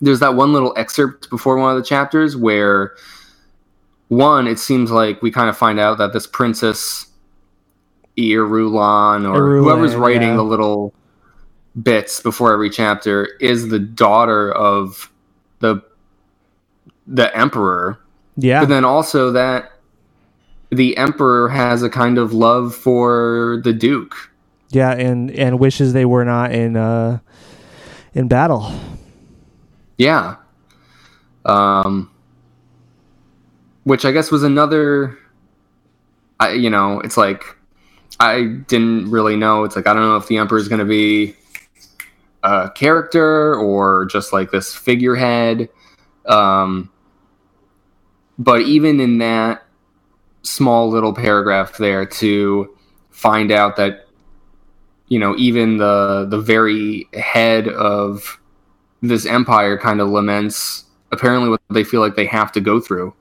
[0.00, 2.94] there's that one little excerpt before one of the chapters where
[4.08, 7.06] one, it seems like we kind of find out that this princess
[8.16, 10.36] Irulan or Irulan, whoever's writing yeah.
[10.36, 10.94] the little
[11.82, 15.10] bits before every chapter is the daughter of
[15.60, 15.82] the
[17.06, 17.98] the emperor.
[18.36, 18.60] Yeah.
[18.60, 19.72] But then also that
[20.70, 24.30] the emperor has a kind of love for the duke.
[24.74, 27.20] Yeah, and and wishes they were not in uh
[28.12, 28.72] in battle.
[29.98, 30.36] Yeah.
[31.44, 32.10] Um
[33.84, 35.16] which I guess was another
[36.40, 37.44] I you know, it's like
[38.18, 39.62] I didn't really know.
[39.62, 41.36] It's like I don't know if the emperor is going to be
[42.42, 45.68] a character or just like this figurehead.
[46.26, 46.90] Um
[48.38, 49.62] but even in that
[50.42, 52.76] small little paragraph there to
[53.10, 54.03] find out that
[55.14, 58.40] you know, even the the very head of
[59.00, 63.14] this empire kind of laments apparently what they feel like they have to go through.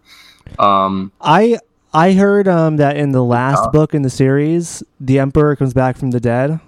[0.57, 1.59] Um, I
[1.93, 3.69] I heard um, that in the last Uh.
[3.69, 6.59] book in the series, the Emperor comes back from the dead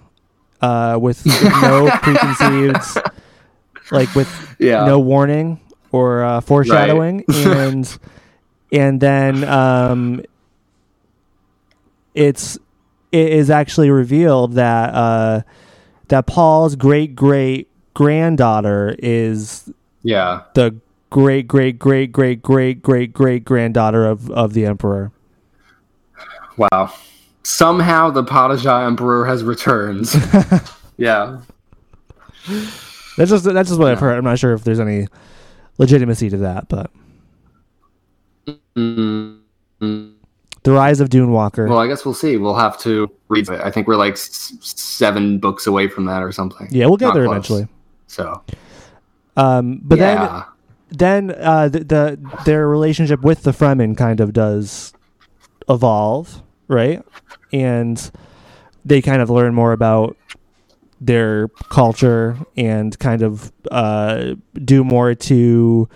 [0.60, 2.84] uh, with, no preconceived,
[3.90, 4.84] like with Yeah.
[4.86, 5.58] no warning
[5.90, 7.98] or uh, foreshadowing, and
[8.70, 10.22] and then um,
[12.14, 12.58] it's
[13.16, 15.42] it is actually revealed that uh,
[16.08, 19.70] that Paul's great great granddaughter is
[20.02, 20.42] Yeah.
[20.54, 20.74] the
[21.10, 25.10] great great great great great great great granddaughter of of the Emperor.
[26.56, 26.92] Wow.
[27.42, 30.08] Somehow the Padishah Emperor has returned.
[30.96, 31.40] yeah.
[33.16, 34.18] That's just that's just what I've heard.
[34.18, 35.06] I'm not sure if there's any
[35.78, 36.90] legitimacy to that, but
[38.76, 39.38] mm
[40.66, 41.66] the rise of Dune Walker.
[41.66, 42.36] Well, I guess we'll see.
[42.36, 43.60] We'll have to read it.
[43.62, 46.68] I think we're like s- seven books away from that or something.
[46.70, 47.32] yeah, we'll get Not there close.
[47.36, 47.68] eventually.
[48.08, 48.42] So,
[49.36, 50.44] Um, but yeah.
[50.90, 54.92] then then uh, the, the their relationship with the Fremen kind of does
[55.68, 57.02] evolve, right?
[57.52, 58.10] And
[58.84, 60.16] they kind of learn more about
[61.00, 65.88] their culture and kind of uh, do more to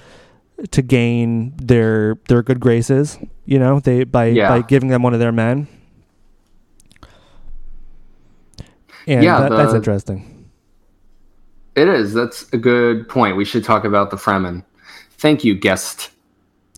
[0.70, 3.18] to gain their their good graces.
[3.46, 4.48] You know, they by Yeah.
[4.48, 5.66] by giving them one of their men.
[9.06, 10.46] And Yeah, that, that's interesting.
[11.74, 12.12] it is.
[12.12, 13.36] That's a good point.
[13.36, 14.64] We should talk about the Fremen.
[15.18, 16.10] Thank you, guest.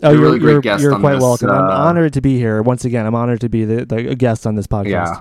[0.02, 1.50] Oh, You're really great you're, guest you're quite this, welcome.
[1.50, 3.06] I'm uh, honored to be here once again.
[3.06, 4.86] I'm honored to be the, the guest on this podcast.
[4.90, 5.20] Yeah.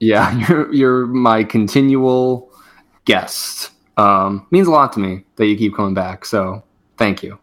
[0.00, 2.48] Yeah, you're, you're my continual
[3.04, 3.70] guest.
[3.96, 6.24] Um, means a lot to me that you keep coming back.
[6.24, 6.62] So,
[6.96, 7.38] thank you.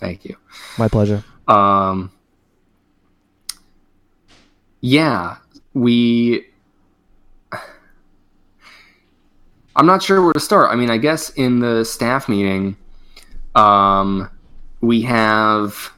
[0.00, 0.36] Thank you.
[0.78, 1.22] My pleasure.
[1.46, 2.10] Um,
[4.80, 5.36] yeah,
[5.74, 6.46] we.
[9.76, 10.70] I'm not sure where to start.
[10.72, 12.76] I mean, I guess in the staff meeting,
[13.54, 14.28] um,
[14.80, 15.92] we have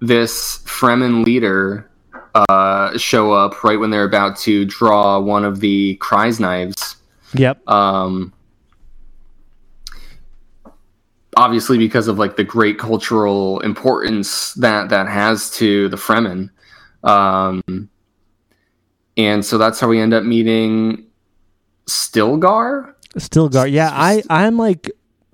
[0.00, 1.90] this Fremen leader
[2.34, 6.96] uh, show up right when they're about to draw one of the crysknives
[7.34, 7.68] Yep.
[7.68, 8.32] um
[11.44, 16.50] obviously because of like the great cultural importance that that has to the Fremen
[17.04, 17.62] um
[19.16, 21.06] and so that's how we end up meeting
[21.86, 23.70] Stilgar Stilgar.
[23.70, 24.90] Yeah, I I'm like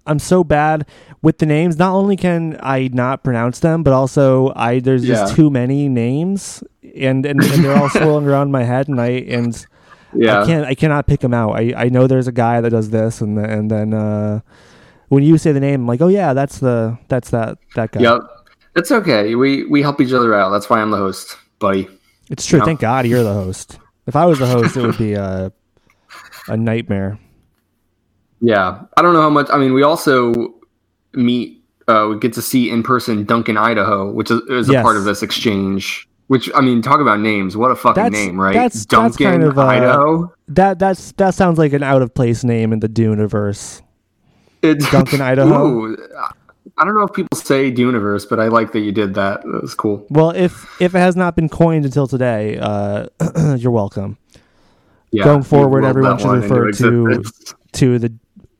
[0.06, 0.86] I'm so bad
[1.22, 1.78] with the names.
[1.78, 5.34] Not only can I not pronounce them, but also I there's just Yeah.
[5.36, 6.62] too many names,
[6.96, 9.66] and and, and they're all swirling around my head, and I and
[10.14, 11.52] yeah I can't I cannot pick them out.
[11.56, 14.40] I I know there's a guy that does this, and the, and then uh,
[15.08, 18.00] when you say the name, I'm like, oh yeah, that's the that's that that guy.
[18.00, 18.20] yep
[18.76, 21.86] it's okay we we help each other out that's why I'm the host buddy
[22.28, 22.58] It's true.
[22.58, 22.64] Yeah.
[22.64, 23.78] Thank God you're the host.
[24.06, 25.52] If I was the host, it would be a
[26.48, 27.18] a nightmare.
[28.40, 29.46] Yeah, I don't know how much.
[29.50, 30.34] I mean, we also
[31.14, 31.62] meet.
[31.86, 34.82] Uh, we get to see in person Duncan, Idaho, which is, is a Yes.
[34.82, 36.08] part of this exchange.
[36.28, 37.56] Which I mean, talk about names.
[37.56, 38.54] What a fucking That's- name, right?
[38.54, 40.32] that's- that's Duncan, kind of, uh, Idaho.
[40.48, 43.82] That that's that sounds like an out of place name in the Duneverse.
[44.64, 45.66] It's Duncan, Idaho?
[45.66, 45.96] Ooh,
[46.76, 49.42] I don't know if people say Universe, but I like that you did that.
[49.42, 50.06] That was cool.
[50.10, 53.06] Well, if if it has not been coined until today, uh,
[53.56, 54.18] you're welcome.
[55.12, 57.22] Yeah, Going forward, everyone should refer to-
[57.74, 58.12] To the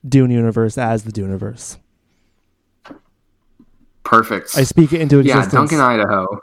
[0.09, 1.79] Dune universe as the Duneverse.
[4.05, 4.57] Perfect.
[4.57, 5.53] I speak it into existence.
[5.53, 5.59] yeah.
[5.59, 6.41] Duncan, Idaho.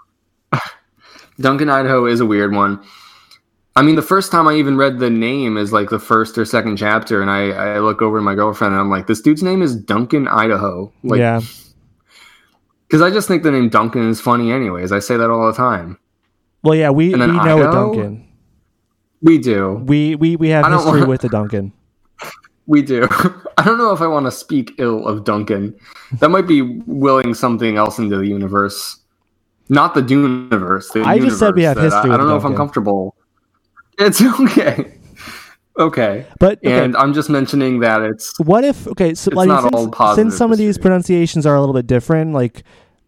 [1.39, 2.84] Duncan, Idaho is a weird one.
[3.75, 6.43] I mean, the first time I even read the name is like the first or
[6.43, 9.43] second chapter, and I, I look over at my girlfriend and I'm like, this dude's
[9.43, 10.91] name is Duncan, Idaho.
[11.03, 11.39] Like, yeah,
[12.88, 14.91] Because I just think the name Duncan is funny, anyways.
[14.91, 15.97] I say that all the time.
[16.63, 18.27] well, yeah, we, we then know a Duncan.
[19.21, 19.75] We do.
[19.86, 21.71] We we we have history want- with the Duncan.
[22.67, 23.07] We do.
[23.57, 25.75] I don't know if I want to speak ill of Duncan.
[26.19, 28.97] That might be willing something else into the universe.
[29.69, 30.91] Not the Duneverse.
[30.91, 33.15] The I just said we universe have history I, I don't know if I'm comfortable.
[33.99, 34.97] It's okay.
[35.77, 36.25] Okay.
[36.39, 39.13] But okay, And I'm just mentioning that it's what if okay?
[39.13, 41.73] So It's like not since, all positive since some of these pronunciations are a little
[41.73, 42.63] bit different, like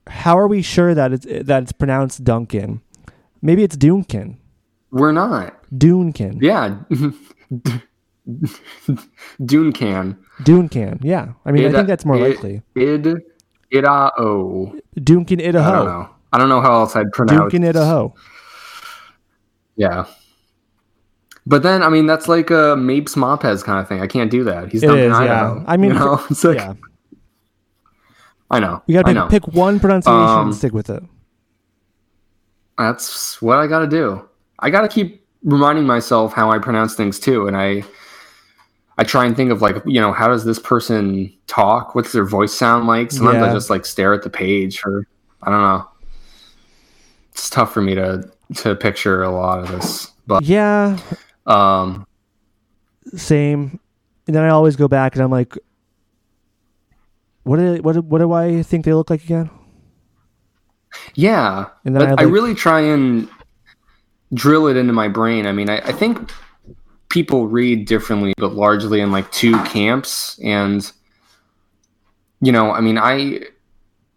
[0.08, 2.82] how are we sure that it's that it's pronounced Duncan?
[3.42, 4.38] Maybe it's Duncan.
[4.92, 5.56] we're not.
[5.78, 6.40] Duncan.
[6.42, 6.78] Yeah.
[9.46, 10.18] Dune can.
[10.44, 11.00] Duncan.
[11.04, 11.34] Yeah.
[11.46, 12.62] I mean, I think that's more id- likely.
[12.76, 13.16] Id
[13.74, 14.80] Idao.
[15.04, 15.70] Duncan Idaho.
[15.70, 16.10] I don't know.
[16.32, 18.14] I don't know how else I'd pronounce Duncan Idaho.
[19.76, 20.06] Yeah.
[21.46, 24.02] But then, I mean, that's like a Mapes Mopez kind of thing.
[24.02, 24.72] I can't do that.
[24.72, 25.58] He's Duncan, is, Idaho.
[25.58, 25.64] yeah.
[25.68, 26.24] I mean, you know?
[26.30, 26.74] it's like, yeah.
[28.50, 28.82] I know.
[28.88, 29.28] You gotta I know.
[29.28, 31.04] pick, pick one pronunciation Um, and stick with it.
[32.78, 34.28] That's what I got to do.
[34.60, 37.84] I got to keep reminding myself how I pronounce things too, and I,
[38.98, 41.94] I try and think of like, you know, how does this person talk?
[41.96, 43.12] What's their voice sound like?
[43.12, 45.06] Sometimes I just like stare at the page, or
[45.42, 45.88] I don't know.
[47.32, 50.12] it's tough for me to to picture a lot of this.
[50.28, 50.98] But Yeah,
[51.46, 52.06] um,
[53.16, 53.80] same.
[54.28, 55.58] And then I always go back and I'm like,
[57.44, 59.50] what do what what do I think they look like again?
[61.16, 63.28] yeah, And then but I, I really try and
[64.34, 65.46] drill it into my brain.
[65.46, 66.32] I mean, I, I think
[67.10, 70.40] people read differently, but largely in like two camps.
[70.44, 70.90] And
[72.42, 73.42] you know, I mean, I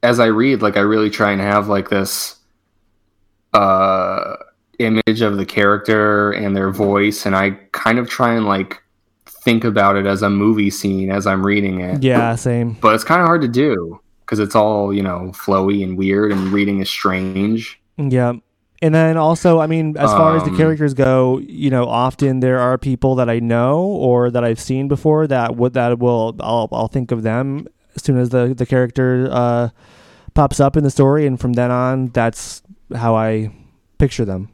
[0.02, 2.36] as I read, like I really try and have like this
[3.52, 4.36] uh
[4.78, 8.82] image of the character and their voice, and I kind of try and like
[9.26, 12.02] think about it as a movie scene as I'm reading it.
[12.02, 12.72] Yeah, same.
[12.80, 16.32] But it's kind of hard to do because it's all, you know, flowy and weird
[16.32, 17.80] and reading is strange.
[17.96, 18.34] Yeah.
[18.82, 22.40] And then also, I mean, as far as the Um, characters go, you know, often
[22.40, 26.36] there are people that I know or that I've seen before that would that will
[26.40, 29.68] I'll I'll think of them as soon as the the character uh,
[30.34, 32.62] pops up in the story, and from then on, that's
[32.94, 33.50] how I
[33.98, 34.50] picture them.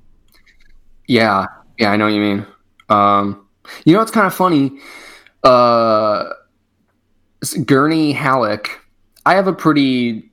[1.06, 1.46] Yeah.
[1.78, 2.46] Yeah, I know what you mean.
[2.88, 3.46] Um,
[3.84, 4.72] you know, it's kind of funny.
[5.42, 6.30] Uh,
[7.64, 8.80] Gurney Halleck,
[9.26, 10.30] I have a pretty,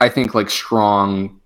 [0.00, 1.40] I think, like strong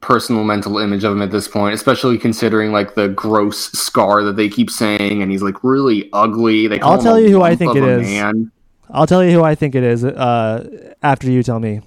[0.00, 4.36] personal mental image of him at this point, especially considering like the gross scar that
[4.36, 6.66] they keep saying, and he's like really ugly.
[6.66, 8.06] They call I'll tell you who I think it is.
[8.06, 8.52] Man.
[8.90, 11.80] I'll tell you who I think it is uh, after you tell me.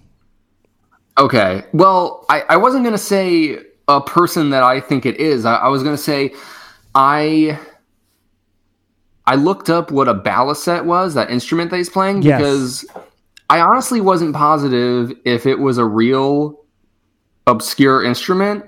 [1.17, 1.63] Okay.
[1.71, 5.45] Well, I, I wasn't going to say a person that I think it is.
[5.45, 6.33] I, I was going to say
[6.95, 7.59] I
[9.27, 12.39] I looked up what a baliset was, that instrument that he's playing, Yes.
[12.39, 12.85] because
[13.49, 16.61] I honestly wasn't positive if it was a real
[17.47, 18.65] obscure instrument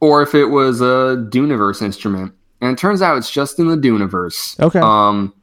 [0.00, 2.34] or if it was a Duneverse instrument.
[2.60, 4.58] And it turns out it's just in the Duneverse.
[4.60, 4.78] Okay.
[4.78, 5.34] Um,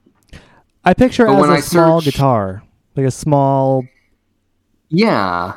[0.84, 2.63] I picture it as when a I small search- guitar,
[2.95, 3.86] like a small.
[4.89, 5.53] Yeah,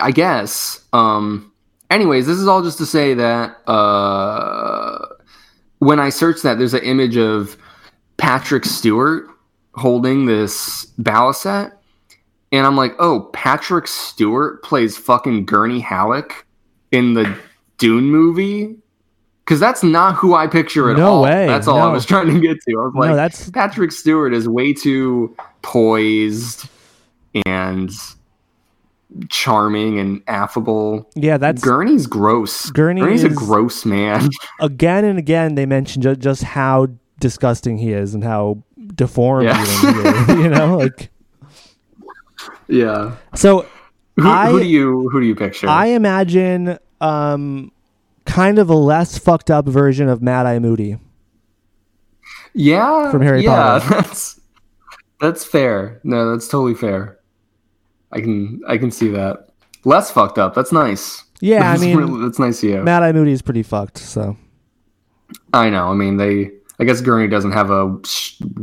[0.00, 0.84] I guess.
[0.92, 1.47] Um,
[1.90, 5.06] anyways, this is all just to say that uh,
[5.78, 7.56] when I search that, there's an image of
[8.16, 9.26] Patrick Stewart
[9.74, 11.72] holding this baliset,
[12.50, 16.46] and I'm like, oh, Patrick Stewart plays fucking Gurney Halleck
[16.90, 17.36] in the
[17.78, 18.76] Dune movie.
[19.44, 21.22] Because that's not who I picture at No all.
[21.22, 22.80] way, That's all I was trying to get to.
[22.80, 26.68] I was like, no, that's Patrick Stewart is way too poised
[27.46, 27.90] and
[29.28, 31.08] charming and affable.
[31.14, 32.70] yeah, that's Gurney's gross.
[32.70, 34.28] Gurney Gurney's a gross man.
[34.60, 36.88] again and again they mention ju- just how
[37.20, 38.62] disgusting he is and how
[38.94, 39.64] deformed Yeah.
[39.64, 41.10] he is, you know like
[42.68, 43.16] yeah.
[43.34, 43.66] so
[44.16, 45.68] Who, I- who do you who do you picture?
[45.68, 47.72] i imagine um
[48.24, 50.98] kind of a less fucked up version of mad eye moody
[52.54, 53.10] yeah.
[53.10, 53.88] from Harry yeah, Potter.
[54.02, 54.40] That's
[55.20, 56.00] that's fair.
[56.04, 57.17] No, that's totally fair.
[58.12, 59.48] I can I can see that.
[59.84, 60.54] Less fucked up.
[60.54, 61.24] That's nice.
[61.40, 62.82] yeah i That's mean really- that's nice of you.
[62.82, 64.36] mad eye moody is pretty fucked so
[65.52, 65.88] I know.
[65.88, 66.50] I mean, they.
[66.80, 67.98] I guess Gurney doesn't have a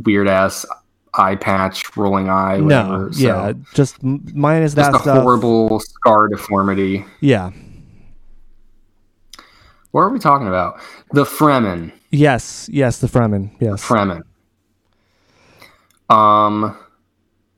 [0.03, 0.65] weird ass
[1.13, 2.59] eye patch, rolling eye.
[2.61, 7.05] Whatever, no so yeah just minus just that a stuff horrible scar deformity.
[7.21, 7.51] yeah
[9.91, 10.79] What are we talking about?
[11.11, 11.91] The Fremen.
[12.11, 14.21] yes yes the fremen yes Fremen.
[16.09, 16.77] Um,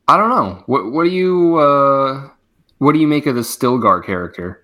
[0.07, 0.63] I don't know.
[0.67, 2.29] What What do you uh,
[2.77, 4.63] What do you make of the Stilgar character?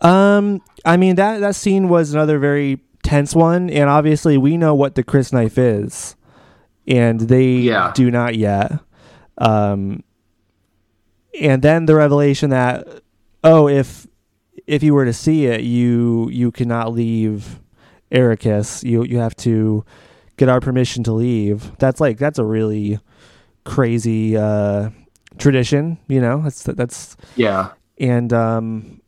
[0.00, 4.74] Um, I mean that that scene was another very tense one, and obviously we know
[4.74, 6.14] what the crysknife is,
[6.86, 7.92] and they Yeah.
[7.94, 8.72] do not yet.
[9.38, 10.02] Um,
[11.40, 12.86] and then the revelation that
[13.44, 14.06] oh, if
[14.66, 17.60] if you were to see it, you you cannot leave
[18.12, 18.84] Arrakis.
[18.84, 19.84] You you have to
[20.36, 21.76] get our permission to leave.
[21.78, 22.98] That's like that's a really
[23.66, 24.88] crazy uh,
[25.38, 25.98] tradition.
[26.08, 29.02] You know, that's that's Yeah, and um,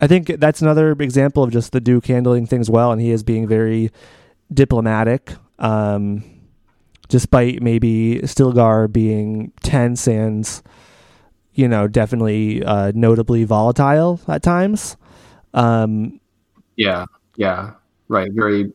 [0.00, 3.22] I think that's another example of just the Duke handling things well, and he is
[3.22, 3.90] being very
[4.52, 6.24] diplomatic, um,
[7.08, 10.48] despite maybe Stilgar being tense and
[11.52, 14.96] you know definitely uh, notably volatile at times.
[15.52, 16.20] Um,
[16.76, 17.06] yeah,
[17.36, 17.72] yeah.
[18.08, 18.30] Right.
[18.32, 18.72] Very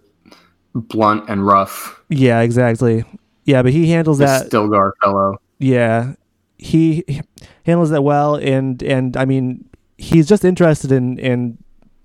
[0.76, 2.02] blunt and rough.
[2.10, 3.04] yeah, exactly.
[3.46, 4.50] Yeah, but he handles The that.
[4.50, 5.38] Stilgar fellow.
[5.60, 6.14] Yeah,
[6.58, 7.22] he he
[7.66, 9.68] handles that well, and and I mean,
[9.98, 11.58] he's just interested in in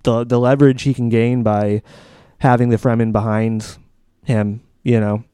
[0.04, 1.82] the the leverage he can gain by
[2.38, 3.76] having the Fremen behind
[4.24, 4.62] him.
[4.82, 5.24] You know,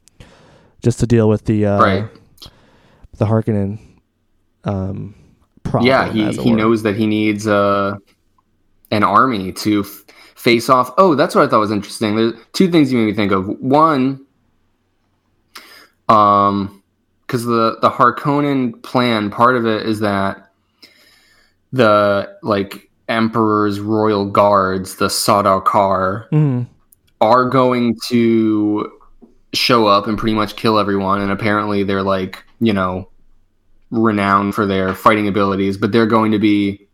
[0.83, 2.09] just to deal with the uh, Right.
[3.19, 3.79] the Harkonnen
[4.65, 5.15] um,
[5.63, 5.87] problem.
[5.89, 6.57] yeah, he, he were.
[6.57, 7.95] knows that he needs uh,
[8.91, 10.93] an army to f- face off.
[10.99, 12.17] Oh, that's what I thought was interesting.
[12.17, 13.47] There's two things you made me think of.
[13.61, 14.24] One,
[16.09, 16.83] um,
[17.27, 20.51] because the the Harkonnen plan, part of it is that
[21.73, 26.67] the like emperor's royal guards, the Sardaukar, Mm.
[27.21, 28.93] are going to
[29.53, 31.21] show up and pretty much kill everyone.
[31.21, 33.09] And apparently, they're like you know
[33.91, 36.87] renowned for their fighting abilities, but they're going to be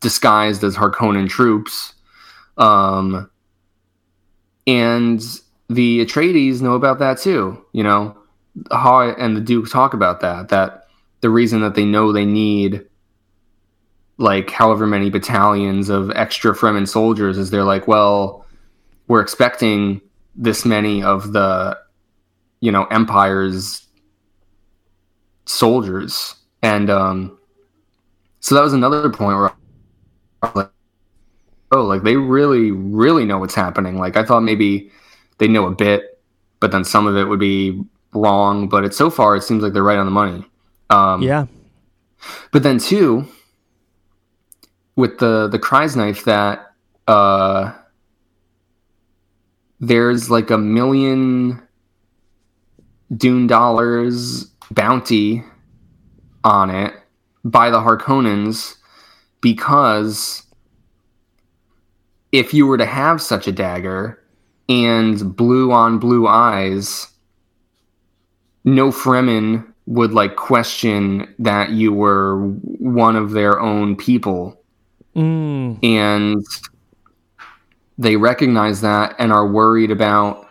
[0.00, 1.94] disguised as Harkonnen troops.
[2.56, 3.30] Um,
[4.66, 5.22] and
[5.68, 7.64] the Atreides know about that too.
[7.72, 8.16] You know,
[8.70, 10.48] how and the Duke talk about that.
[10.48, 10.84] That
[11.20, 12.86] the reason that they know they need
[14.18, 18.44] like however many battalions of extra Fremen soldiers is they're like, well,
[19.06, 20.00] we're expecting
[20.34, 21.78] this many of the,
[22.60, 23.86] you know, Empire's
[25.46, 27.38] soldiers, and um,
[28.40, 29.52] so that was another point where
[30.54, 30.70] like,
[31.72, 33.98] oh, like they really, really know what's happening.
[33.98, 34.90] Like I thought maybe
[35.38, 36.20] they know a bit,
[36.60, 37.80] but then some of it would be
[38.12, 38.68] wrong.
[38.68, 40.44] But it so far it seems like they're right on the money.
[40.90, 41.46] Um, Yeah.
[42.52, 43.26] but then too,
[44.96, 46.72] with the the crysknife that
[47.06, 47.72] uh
[49.80, 51.62] there's like a million
[53.16, 55.44] Dune dollars bounty
[56.44, 56.92] on it
[57.44, 58.74] by the Harkonnens
[59.40, 60.42] because
[62.32, 64.22] if you were to have such a dagger
[64.68, 67.06] and blue on blue eyes,
[68.64, 74.54] no Fremen would like question that you were one of their own people
[75.16, 75.82] Mm.
[75.82, 76.44] and
[77.96, 80.46] they recognize that and are worried about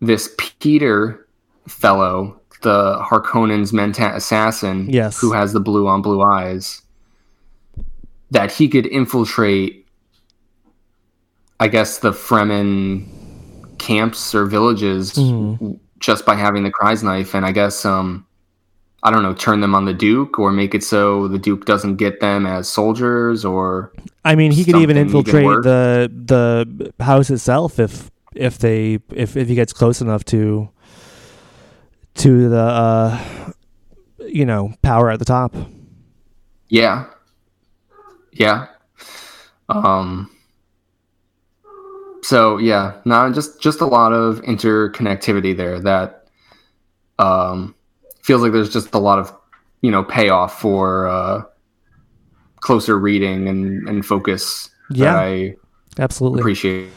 [0.00, 1.26] this Piter
[1.68, 5.18] fellow, the Harkonnen's Mentat assassin, Yes.
[5.20, 6.80] who has the blue on blue eyes,
[8.30, 9.86] that he could infiltrate,
[11.60, 13.06] I guess, the Fremen
[13.78, 15.78] camps or villages Mhm.
[16.00, 18.24] just by having the crysknife, and I guess, um,
[19.02, 21.96] I don't know, turn them on the Duke or make it so the Duke doesn't
[21.96, 23.92] get them as soldiers or
[24.24, 29.48] I mean, he could even infiltrate the the house itself if if they if if
[29.48, 30.68] he gets close enough to
[32.16, 33.18] to the uh
[34.26, 35.54] you know power at the top.
[36.68, 37.04] Yeah.
[38.32, 38.66] Yeah.
[39.68, 40.30] Um
[42.26, 46.26] so yeah, no, just just a lot of interconnectivity there that
[47.20, 47.74] um
[48.22, 49.32] feels like there's just a lot of,
[49.82, 51.42] you know, payoff for uh
[52.60, 55.12] closer reading and, and focus Yeah.
[55.14, 55.54] that I
[55.98, 56.40] Absolutely.
[56.40, 56.90] appreciate.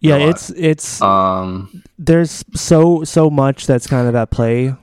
[0.00, 4.74] yeah, it's it's Um there's so so much that's kind of at play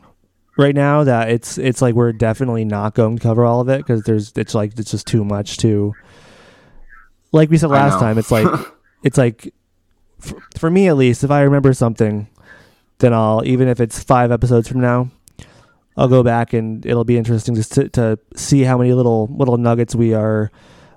[0.58, 3.78] right now that it's it's like we're definitely not going to cover all of it
[3.78, 5.94] because there's it's like it's just too much to
[7.32, 8.48] like we said last time it's like
[9.04, 9.54] it's like
[10.20, 12.28] for, for me at least if i remember something
[13.00, 15.10] then i'll even if it's five episodes from now
[15.98, 19.58] i'll go back and it'll be interesting just to, to see how many little little
[19.58, 20.50] nuggets we are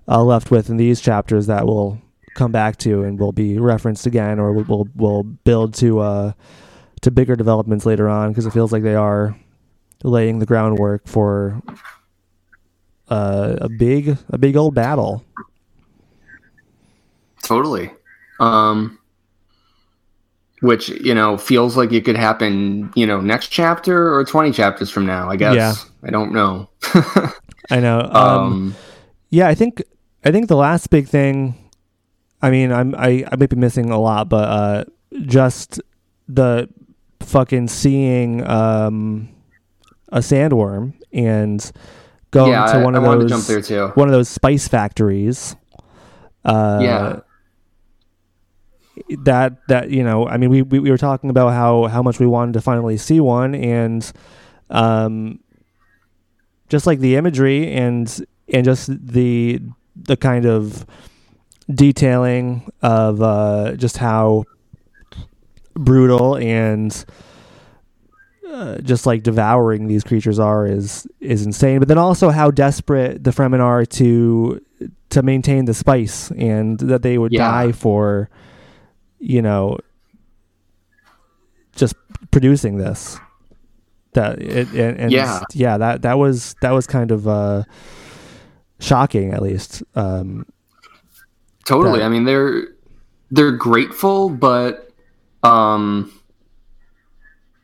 [0.09, 2.01] uh, left with in these chapters that we'll
[2.37, 6.33] come back to and will be referenced again or we'll we'll, we'll build to uh
[7.01, 9.37] to bigger developments later on because it feels like they are
[10.05, 11.61] laying the groundwork for
[13.09, 15.25] uh, a big a big old battle
[17.47, 17.93] Totally.
[18.41, 18.99] Um,
[20.61, 24.91] which you know feels like it could happen, you know, next chapter or twenty chapters
[24.91, 25.31] from now.
[25.31, 25.55] I guess.
[25.55, 25.75] Yeah.
[26.03, 26.69] I don't know.
[27.71, 28.01] I know.
[28.01, 28.77] Um, um,
[29.31, 29.83] yeah, I think
[30.25, 31.55] I think the last big thing.
[32.43, 34.85] I mean, I'm I I might be missing a lot, but uh,
[35.23, 35.81] just
[36.29, 36.69] the
[37.21, 39.29] fucking seeing um,
[40.11, 41.71] a sandworm and
[42.31, 43.93] going yeah, to one I of wanted those to jump there too.
[44.01, 45.57] one of those spice factories.
[46.45, 47.21] Uh, yeah,
[49.25, 52.19] that that you know i mean we, we we were talking about how how much
[52.19, 54.13] we wanted to finally see one and
[54.71, 55.39] um
[56.69, 59.61] just like the imagery and and just the
[59.95, 60.87] the kind of
[61.73, 64.45] detailing of uh just how
[65.75, 67.05] brutal and
[68.51, 73.23] uh, just like devouring these creatures are is is insane but then also how desperate
[73.23, 74.61] the fremen are to
[75.11, 77.51] to maintain the spice and that they would Yeah.
[77.51, 78.31] die for
[79.19, 79.79] you know
[81.75, 81.95] just
[82.31, 83.19] producing this
[84.13, 85.41] that it and, and Yeah.
[85.53, 87.65] yeah that that was that was kind of uh
[88.79, 90.47] shocking at least um
[91.65, 91.99] totally.
[92.01, 92.69] that- I mean, they're
[93.31, 94.89] they're grateful, but
[95.43, 96.13] um,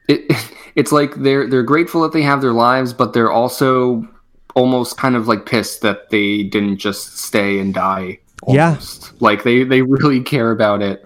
[0.09, 0.21] it
[0.75, 4.07] it's like they're they're grateful that they have their lives, but they're also
[4.55, 8.19] almost kind of like pissed that they didn't just stay and die.
[8.49, 8.79] Yeah.
[9.21, 11.05] Like they they really care about it.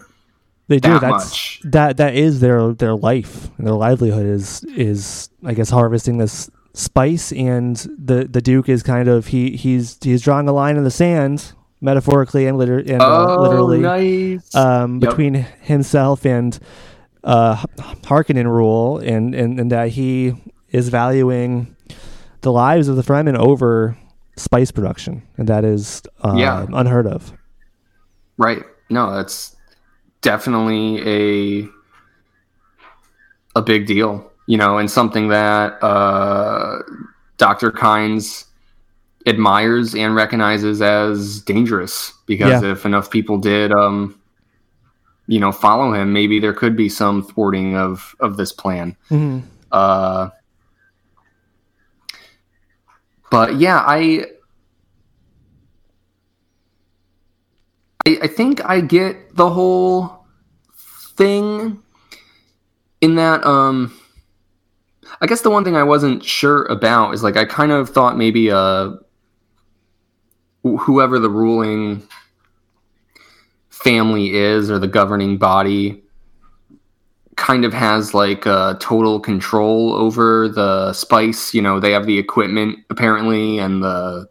[0.69, 1.61] They do That that's much.
[1.65, 6.51] that that is their their life and their livelihood is is i guess harvesting this
[6.75, 10.85] Spice and the the Duke is kind of he he's he's drawing a line in
[10.85, 14.55] the sand, metaphorically and, liter- and uh, oh, literally, nice.
[14.55, 15.09] um, Yep.
[15.09, 16.59] between himself and
[17.25, 17.57] uh,
[18.03, 20.35] Harkonnen rule, and, and and that he
[20.71, 21.75] is valuing
[22.43, 23.97] the lives of the Fremen over
[24.37, 26.67] spice production, and that is uh, Yeah.
[26.75, 27.33] unheard of.
[28.37, 28.63] Right.
[28.91, 29.56] No, that's
[30.23, 31.69] definitely a
[33.55, 36.83] a big deal, you know, and something that uh,
[37.39, 37.73] Dr.
[37.73, 38.45] Kynes
[39.27, 42.73] admires and recognizes as dangerous because Yeah.
[42.73, 44.15] if enough people did um
[45.27, 49.41] you know follow him maybe there could be some thwarting of of this plan hmm
[49.73, 50.29] uh
[53.33, 54.25] but yeah i
[58.07, 60.25] I, I think I get the whole
[61.17, 61.83] thing
[63.01, 63.99] in that um
[65.21, 68.17] I guess the one thing I wasn't sure about is like I kind of thought
[68.17, 68.93] maybe uh
[70.63, 72.07] whoever the ruling
[73.71, 76.03] family is or the governing body
[77.37, 81.55] kind of has like uh, total control over the spice.
[81.55, 84.29] You know they have the equipment apparently and the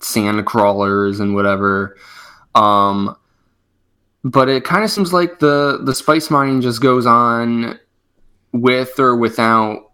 [0.00, 1.96] sand crawlers and whatever
[2.54, 3.16] um,
[4.24, 7.78] but it kind of seems like the the spice mining just goes on
[8.52, 9.90] with or without.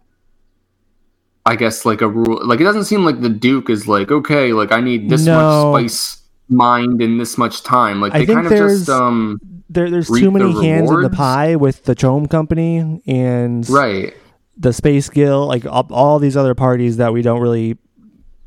[1.45, 2.45] I guess like a rule.
[2.45, 5.71] Like it doesn't seem like the Duke is like okay, like I need this No.
[5.71, 8.01] much spice mined in this much time.
[8.01, 9.39] Like they kind of there's- just um
[9.69, 14.13] There, there's too many the hands in the pie with the CHOAM Company and right.
[14.57, 17.77] the Space Guild, like all, all these other parties that we don't really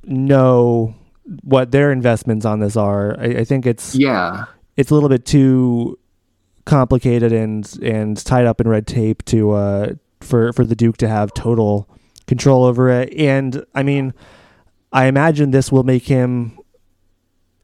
[0.05, 0.95] know
[1.43, 3.19] what their investments on this are.
[3.19, 4.45] I, I think it's Yeah.
[4.77, 5.99] it's a little bit too
[6.65, 11.09] complicated and and tied up in red tape to uh for for the Duke to
[11.09, 11.89] have total
[12.27, 13.13] control over it.
[13.15, 14.15] And I mean,
[14.93, 16.59] I imagine this will make him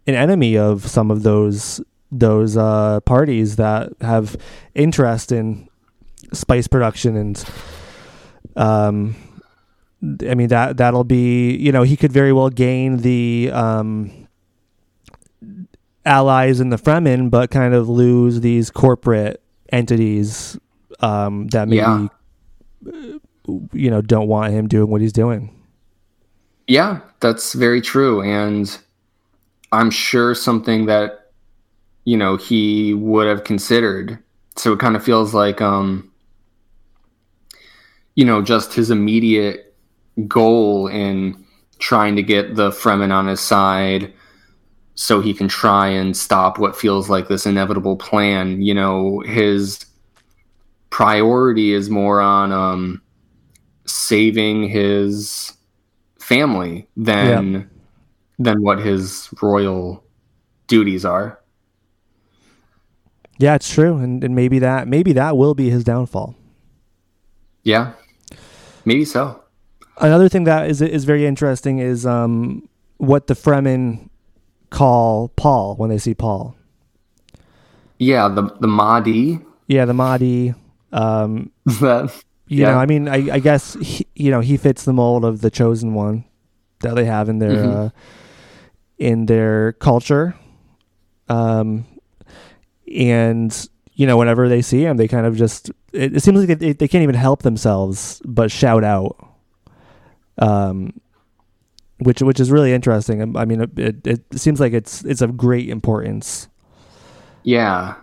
[0.06, 1.80] an enemy of some of those
[2.10, 4.36] those uh parties that have
[4.74, 5.68] interest in
[6.32, 7.44] spice production and
[8.56, 9.14] um
[10.02, 14.28] I mean that that'll be you know he could very well gain the um
[16.04, 20.58] allies in the Fremen, but kind of lose these corporate entities
[21.00, 22.08] um, that maybe Yeah.
[22.86, 23.18] uh,
[23.72, 25.54] you know don't want him doing what he's doing.
[26.66, 28.22] Yeah, that's very true.
[28.22, 28.78] And
[29.72, 31.30] I'm sure something that,
[32.04, 34.18] you know, he would have considered.
[34.56, 36.10] So it kind of feels like, um,
[38.16, 39.67] you know, just his immediate
[40.26, 41.44] goal in
[41.78, 44.12] trying to get the Fremen on his side
[44.94, 48.60] so he can try and stop what feels like this inevitable plan.
[48.60, 49.84] You know, his
[50.90, 53.00] priority is more on um,
[53.86, 55.52] saving his
[56.18, 57.70] family than
[58.40, 60.04] than what his royal
[60.66, 61.40] duties are.
[63.38, 66.34] Yeah, it's true, and, and maybe that maybe that will be his downfall.
[67.62, 67.92] Yeah,
[68.84, 69.42] maybe so.
[70.00, 72.68] Another thing that is is very interesting is um,
[72.98, 74.08] what the Fremen
[74.70, 76.54] call Paul when they see Paul.
[77.98, 79.40] Yeah, the the Mahdi.
[79.66, 80.54] Yeah, the Mahdi.
[80.92, 82.72] Um, that you Yeah.
[82.72, 85.50] know, I mean, I, I guess he, you know he fits the mold of the
[85.50, 86.24] chosen one
[86.80, 87.86] that they have in their Mhm.
[87.86, 87.90] uh,
[88.98, 90.34] in their culture.
[91.28, 91.84] Um,
[92.94, 96.58] and you know, whenever they see him, they kind of just it, it seems like
[96.58, 99.16] they, they can't even help themselves but shout out.
[100.38, 101.00] Um,
[101.98, 103.36] which which is really interesting.
[103.36, 106.48] I mean, it, it seems like it's it's of great importance.
[107.42, 107.96] yeah,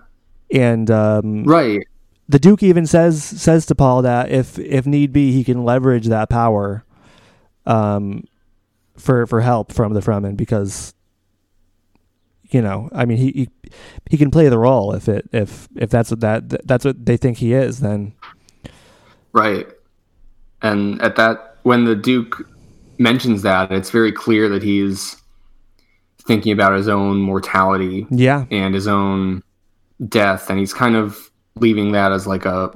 [0.52, 1.88] And um, right.
[2.28, 6.08] the Duke even says says to Paul that if if need be, he can leverage
[6.08, 6.84] that power,
[7.66, 8.26] um,
[8.98, 10.94] for for help from the Fremen because,
[12.50, 13.50] you know, I mean, he he,
[14.10, 17.16] he can play the role if it if if that's what that that's what they
[17.16, 17.80] think he is.
[17.80, 18.14] Then
[19.32, 19.68] Right.
[20.62, 22.48] And at that, when the Duke
[23.00, 25.16] mentions that, it's very clear that he's
[26.28, 29.42] thinking about his own mortality yeah, and his own
[30.08, 30.50] death.
[30.50, 32.72] And he's kind of leaving that as like a,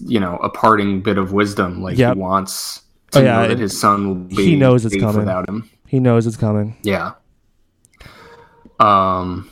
[0.00, 1.82] you know, a parting bit of wisdom.
[1.82, 2.14] Like Yep.
[2.14, 5.20] he wants to Oh, yeah, know that his son will be he knows it's coming.
[5.20, 5.68] without him.
[5.86, 6.76] he knows it's coming.
[6.82, 7.12] Yeah.
[8.80, 9.50] Um.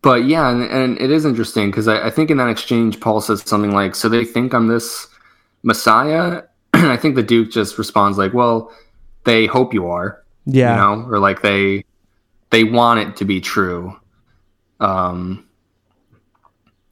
[0.00, 3.20] But yeah, and, and it is interesting because I, I think in that exchange, Paul
[3.20, 5.08] says something like, "So they think I'm this
[5.62, 6.42] Messiah,"
[6.74, 8.72] I think the Duke just responds like, "Well,
[9.24, 11.84] they hope you are, Yeah, you know, or like they
[12.50, 13.96] they want it to be true."
[14.80, 15.44] Um.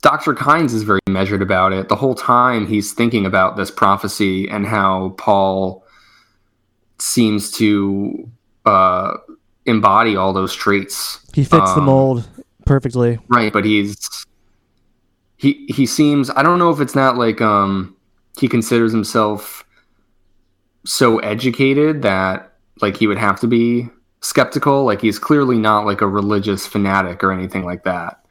[0.02, 0.34] Dr.
[0.34, 1.88] Kynes is very measured about it.
[1.88, 5.84] The whole time he's thinking about this prophecy and how Paul
[7.00, 8.30] seems to
[8.66, 9.14] uh,
[9.64, 11.18] embody all those traits.
[11.34, 12.28] He fits the Um, mold
[12.66, 13.18] perfectly.
[13.26, 14.26] Right, but he's
[15.38, 17.95] he he seems I don't know if it's not like um
[18.38, 19.64] he considers himself
[20.84, 23.88] so educated that like he would have to be
[24.20, 24.84] skeptical.
[24.84, 28.24] Like he's clearly not like a religious fanatic or anything like that.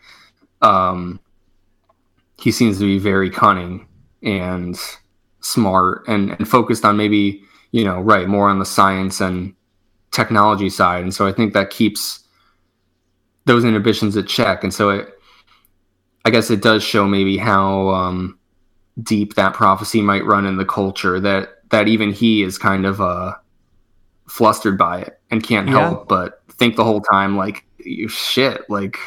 [0.62, 1.20] Um
[2.38, 3.88] he seems to be very cunning
[4.22, 4.78] and
[5.40, 7.42] smart and, and focused on maybe
[7.72, 9.54] you know right more on the science and
[10.12, 11.04] technology side.
[11.04, 12.22] And so i think that keeps
[13.46, 14.64] those inhibitions at check.
[14.64, 15.10] And so it
[16.26, 18.38] i guess it does show maybe how um
[19.04, 23.02] deep that prophecy might run in the culture that that even he is kind of
[23.02, 23.34] uh
[24.28, 25.80] flustered by it and can't Yeah.
[25.90, 28.98] help but think the whole time like you shit like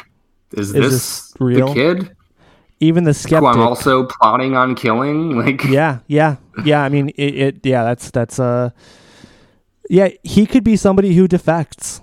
[0.51, 1.67] is, Is this, this real?
[1.69, 2.15] the kid
[2.79, 6.81] Even the skeptic who i'm also plotting on killing like yeah, yeah, yeah.
[6.83, 7.65] I mean, it, it.
[7.65, 8.69] Yeah, that's that's uh,
[9.89, 10.09] yeah.
[10.23, 11.99] He could be somebody who defects,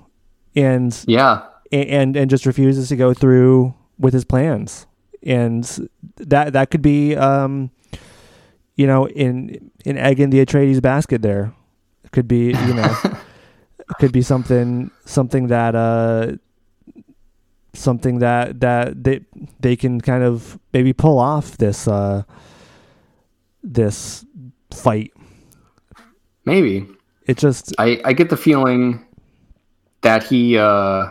[0.55, 4.87] and yeah and and just refuses to go through with his plans,
[5.22, 7.70] and that that could be um,
[8.77, 11.22] you know, in in egg in the Atreides basket.
[11.22, 11.53] There
[12.05, 12.97] it could be you know,
[13.99, 16.37] could be something something that uh
[17.72, 19.20] something that that they
[19.61, 22.22] they can kind of maybe pull off this uh
[23.62, 24.24] this
[24.72, 25.12] fight.
[26.45, 26.87] maybe
[27.27, 29.05] It just I, I get the feeling
[30.03, 31.11] that he uh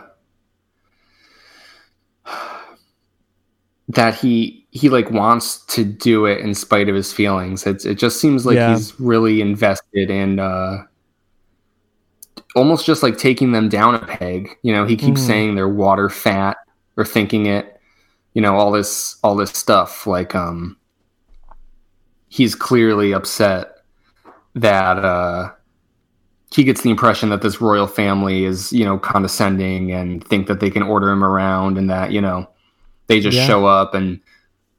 [3.88, 7.66] that he he like wants to do it in spite of his feelings.
[7.66, 8.74] It's it just seems like Yeah.
[8.74, 10.82] he's really invested in uh
[12.54, 14.56] almost just like taking them down a peg.
[14.62, 15.26] You know, he keeps Mhm.
[15.26, 16.56] saying they're water fat
[16.96, 17.78] or thinking it,
[18.34, 20.76] you know, all this all this stuff like um
[22.28, 23.72] he's clearly upset
[24.54, 25.50] that uh
[26.52, 30.60] he gets the impression that this royal family is, you know, condescending and think that
[30.60, 32.48] they can order him around and that, you know,
[33.08, 33.46] they just Yeah.
[33.46, 34.20] show up and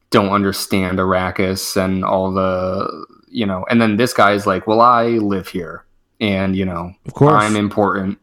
[0.10, 5.08] don't understand Arrakis and all the, you know, and then this guy's like, well, I
[5.18, 5.84] live here
[6.20, 7.44] and, you know, of course.
[7.44, 8.18] I'm important.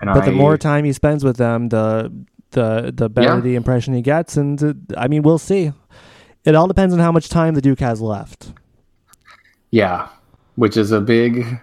[0.00, 2.10] And but the more time he spends with them, the
[2.52, 3.40] the the better Yeah.
[3.40, 4.36] the impression he gets.
[4.36, 5.72] And uh, I mean, we'll see.
[6.44, 8.52] It all depends on how much time the Duke has left.
[9.70, 10.08] yeah,
[10.56, 11.60] which is a big,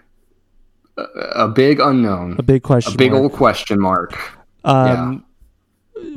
[0.97, 2.93] a- big unknown, A big question.
[2.93, 3.23] a big mark.
[3.23, 4.17] old question mark.
[4.63, 5.23] Um,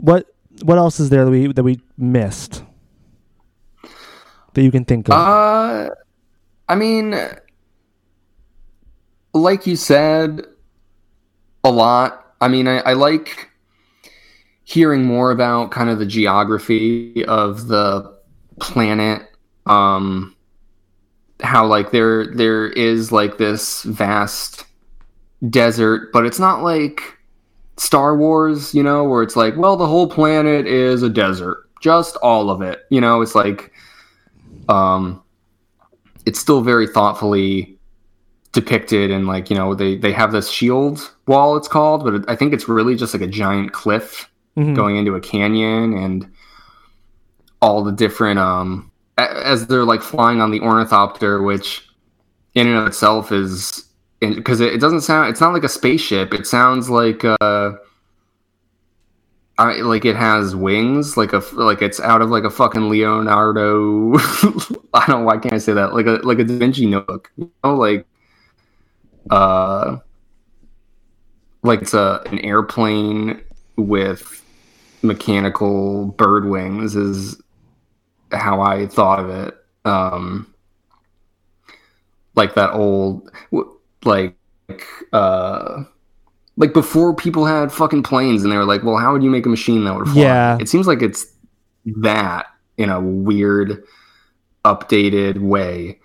[0.00, 0.26] What
[0.62, 2.64] what else is there that we that we missed
[4.54, 5.14] that you can think of?
[5.14, 5.90] Uh,
[6.68, 7.14] I mean,
[9.32, 10.42] like you said,
[11.64, 12.34] a lot.
[12.40, 13.50] I mean, I, I like
[14.64, 18.16] hearing more about kind of the geography of the
[18.61, 19.22] planet.
[19.66, 20.36] Um,
[21.42, 24.64] how like there there is like this vast
[25.48, 27.18] desert, but it's not like
[27.80, 32.14] Star Wars, you know, where it's like, well, the whole planet is a desert, just
[32.16, 32.80] all of it.
[32.90, 33.72] You know, it's like
[34.68, 35.22] um
[36.26, 37.78] it's still very thoughtfully
[38.52, 42.34] depicted and like you know they they have this shield wall it's called but i
[42.36, 44.74] think it's really just like a giant cliff Mhm.
[44.74, 46.28] going into a canyon and
[47.62, 51.88] all the different um as they're like flying on the ornithopter which
[52.54, 53.84] in and of itself is
[54.20, 56.34] because it, it doesn't sound it's not like a spaceship.
[56.34, 57.72] It sounds like uh
[59.58, 64.14] I, like it has wings like a like it's out of like a fucking leonardo
[64.94, 65.92] i don't why can't i say that?
[65.94, 68.06] Like a like a da vinci notebook you know like
[69.28, 69.98] uh
[71.62, 73.42] like it's a an airplane
[73.76, 74.42] with
[75.02, 77.40] mechanical bird wings is
[78.32, 79.56] how I thought of it.
[79.84, 80.52] Um,
[82.34, 83.30] like that old,
[84.05, 84.36] like,
[85.12, 85.84] uh,
[86.57, 89.46] like before people had fucking planes, and they were like, "Well, how would you make
[89.46, 90.59] a machine that would fly?" Yeah.
[90.61, 91.26] it seems like it's
[91.86, 92.46] that
[92.76, 93.82] in a weird,
[94.64, 95.98] updated way.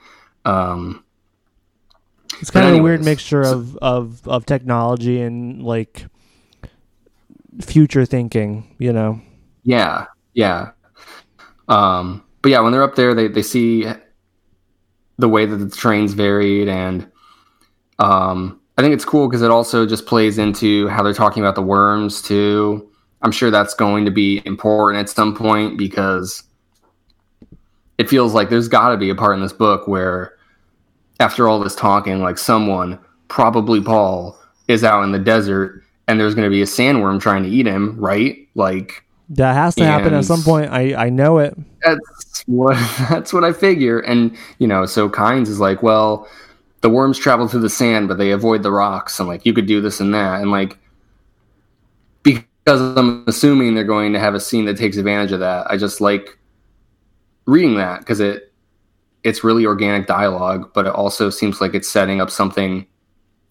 [0.46, 1.04] Um,
[2.42, 6.06] It's kind of a weird mixture so- of, of, of technology and like
[7.62, 9.22] future thinking, you know.
[9.64, 10.72] Yeah, yeah.
[11.68, 13.86] Um, but yeah, when they're up there, they, they see
[15.18, 17.10] the way that the train's varied, and
[18.00, 21.56] um, I think it's cool because it also just plays into how they're talking about
[21.56, 22.90] the worms too.
[23.22, 26.44] I'm sure that's going to be important at some point because
[27.98, 30.34] it feels like there's got to be a part in this book where,
[31.20, 34.38] after all this talking, like someone, probably Paul,
[34.68, 37.66] is out in the desert and there's going to be a sandworm trying to eat
[37.66, 38.48] him, right?
[38.56, 40.72] Like That has to happen at some point.
[40.72, 41.58] I I know it.
[41.84, 42.76] That's what
[43.10, 44.00] that's what I figure.
[44.00, 46.28] And you know, so Kynes is like, well,
[46.86, 49.66] the worms travel through the sand, but they avoid the rocks, and like you could
[49.66, 50.78] do this and that, and like
[52.22, 52.46] because
[52.96, 55.66] I'm assuming they're going to have a scene that takes advantage of that.
[55.68, 56.38] I just like
[57.48, 58.54] reading that because it
[59.24, 62.86] it's really organic dialogue, but it also seems like it's setting up something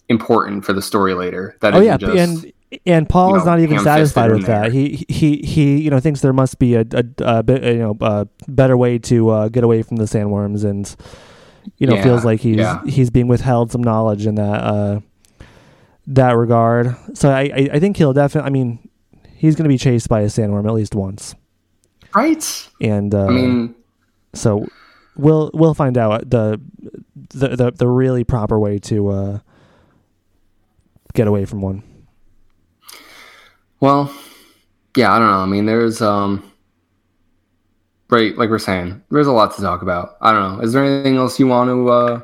[0.09, 1.57] important for the story later.
[1.61, 2.53] That Oh yeah, just, and
[2.87, 4.70] and Paul you is not even satisfied with that.
[4.70, 7.97] He he he you know thinks there must be a a, a bit you know
[8.01, 10.95] a better way to uh, get away from the sandworms and
[11.78, 12.82] you know Yeah, feels like he's yeah.
[12.86, 15.00] he's being withheld some knowledge in that uh
[16.06, 16.94] that regard.
[17.14, 18.48] So I I, I think he'll definitely.
[18.48, 18.88] I mean,
[19.34, 21.34] he's going to be chased by a sandworm at least once,
[22.14, 22.68] right.
[22.80, 23.74] and uh, I mean,
[24.34, 24.66] so
[25.16, 26.60] we'll we'll find out the
[27.30, 29.38] the the, the really proper way to uh
[31.14, 31.82] get away from one.
[33.80, 34.12] Well,
[34.96, 35.38] yeah, I don't know.
[35.38, 36.50] I mean, there's um
[38.14, 40.16] right, like we're saying, there's a lot to talk about.
[40.22, 40.64] I don't know.
[40.64, 42.20] Is there anything else you want to uh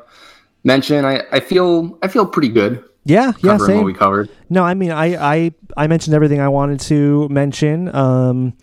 [0.63, 1.05] mention?
[1.05, 3.99] I I feel I feel pretty good Yeah, yeah, covering what we same.
[3.99, 4.29] covered.
[4.49, 7.93] No, I mean, I, I, I mentioned everything I wanted to mention.
[7.95, 8.53] Um,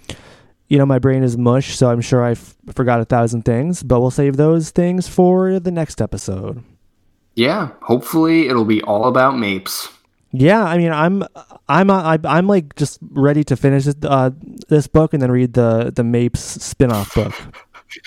[0.69, 3.83] you know, my brain is mush, so I'm sure I f- forgot a thousand things,
[3.83, 6.63] but we'll save those things for the next episode.
[7.35, 9.89] Yeah, hopefully it'll be all about Mapes.
[10.33, 11.25] Yeah, I mean, I'm,
[11.69, 14.31] I'm, I, I'm like just ready to finish this, uh,
[14.69, 17.33] this book and then read the the Mapes spin-off book,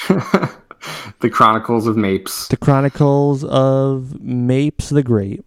[1.19, 2.47] the Chronicles of Mapes.
[2.49, 5.43] The Chronicles of Mapes the Great.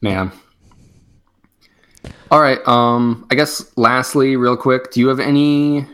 [0.00, 0.32] Man.
[2.32, 2.66] All right.
[2.66, 5.86] Um, I guess lastly, real quick, do you have any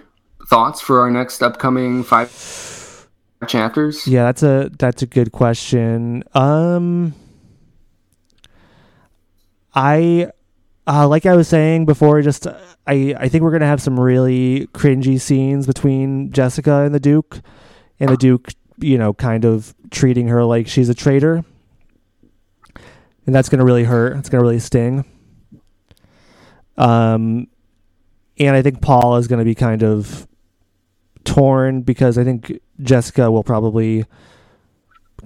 [0.48, 2.30] thoughts for our next upcoming five
[3.46, 4.06] chapters?
[4.06, 6.24] Yeah, that's a that's a good question.
[6.34, 7.14] Um
[9.74, 10.30] I
[10.86, 14.00] uh, like I was saying before, just uh, I I think we're gonna have some
[14.00, 17.40] really cringy scenes between Jessica and the Duke,
[18.00, 21.44] and the Duke, you know, kind of treating her like she's a traitor,
[23.26, 24.16] and that's gonna really hurt.
[24.16, 25.04] It's gonna really sting.
[26.78, 27.48] Um,
[28.38, 30.26] and I think Paul is gonna be kind of
[31.24, 34.06] torn because I think Jessica will probably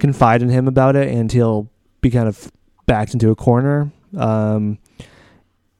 [0.01, 1.70] confide in him about it, and he'll
[2.01, 2.51] be kind of
[2.86, 3.93] backed into a corner.
[4.17, 4.79] Um,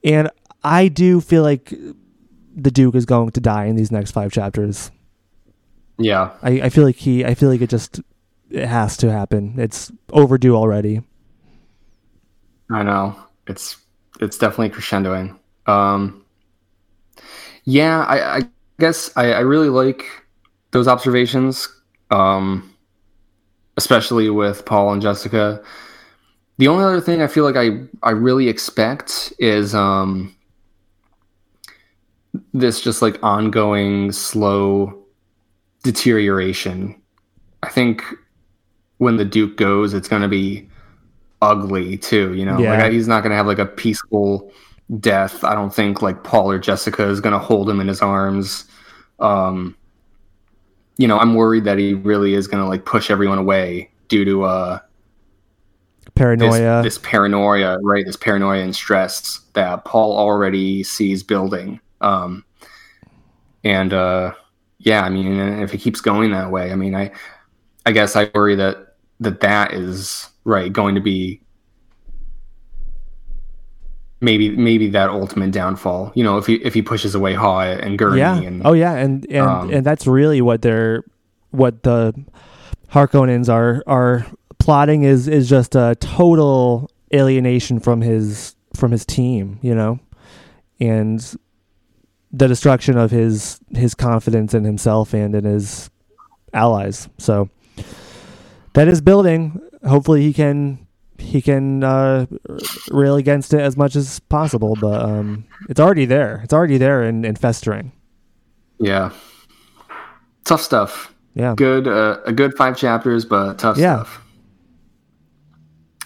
[0.05, 0.31] and
[0.65, 1.73] I do feel like
[2.55, 4.91] the Duke is going to die in these next five chapters.
[5.99, 6.31] Yeah.
[6.43, 7.25] I, I feel like he.
[7.25, 8.01] I feel like it just
[8.51, 9.55] it has to happen.
[9.59, 11.03] It's overdue already.
[12.71, 13.17] I know.
[13.47, 13.77] It's
[14.21, 15.39] it's definitely crescendoing.
[15.67, 16.25] Um
[17.65, 18.43] Yeah, I, I
[18.79, 20.05] guess I, I really like
[20.71, 21.69] those observations.
[22.11, 22.69] Um
[23.77, 25.63] especially with Paul and Jessica.
[26.59, 30.35] The only other thing I feel like I, I really expect is um
[32.55, 35.03] this just like ongoing slow
[35.83, 37.01] deterioration.
[37.63, 38.03] I think
[38.99, 40.69] when the Duke goes, it's gonna be
[41.41, 42.35] ugly too.
[42.35, 42.79] You know, Yeah.
[42.83, 44.51] like he's not gonna have like a peaceful
[45.01, 45.43] death.
[45.45, 48.65] I don't think like Paul or Jessica is gonna hold him in his arms.
[49.19, 49.75] Um,
[50.99, 54.45] you know, I'm worried that he really is gonna like push everyone away due to
[54.45, 54.79] uh
[56.15, 56.83] Paranoia.
[56.83, 58.05] this paranoia, right?
[58.05, 61.81] This paranoia and stress that Paul already sees building.
[62.01, 62.45] Um,
[63.65, 64.33] and uh,
[64.79, 67.13] yeah, I mean, if it keeps going that way, I mean, I,
[67.87, 71.41] I guess I worry that that that is right going to be
[74.21, 76.13] maybe maybe that ultimate downfall.
[76.15, 78.37] You know, if he if he pushes away Hawat and Gurney yeah.
[78.41, 81.05] and oh yeah, and and um, and that's really what they're
[81.51, 82.15] what the
[82.91, 84.27] Harkonnens are are
[84.63, 89.99] plotting is is just a total alienation from his from his team, you know,
[90.81, 91.37] and
[92.33, 95.91] the destruction of his his confidence in himself and in his
[96.55, 97.09] allies.
[97.19, 97.51] So
[98.75, 99.61] that is building.
[99.87, 100.87] Hopefully he can
[101.19, 102.27] he can uh,
[102.91, 106.41] rail against it as much as possible, but um, it's already there.
[106.45, 107.93] It's already there and, and festering.
[108.79, 109.11] yeah,
[110.45, 111.15] tough stuff.
[111.35, 111.55] Yeah.
[111.57, 114.03] Good, uh, a good five chapters, but tough Yeah.
[114.05, 114.22] stuff.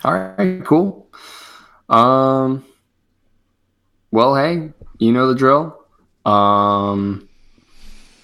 [0.04, 1.08] All right, cool.
[1.88, 2.64] Um,
[4.10, 5.78] well, hey, you know the drill.
[6.24, 7.28] Um,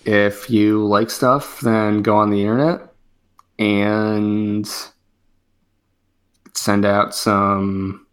[0.04, 2.92] if you like stuff, then go on the internet
[3.58, 4.68] and
[6.54, 8.06] send out some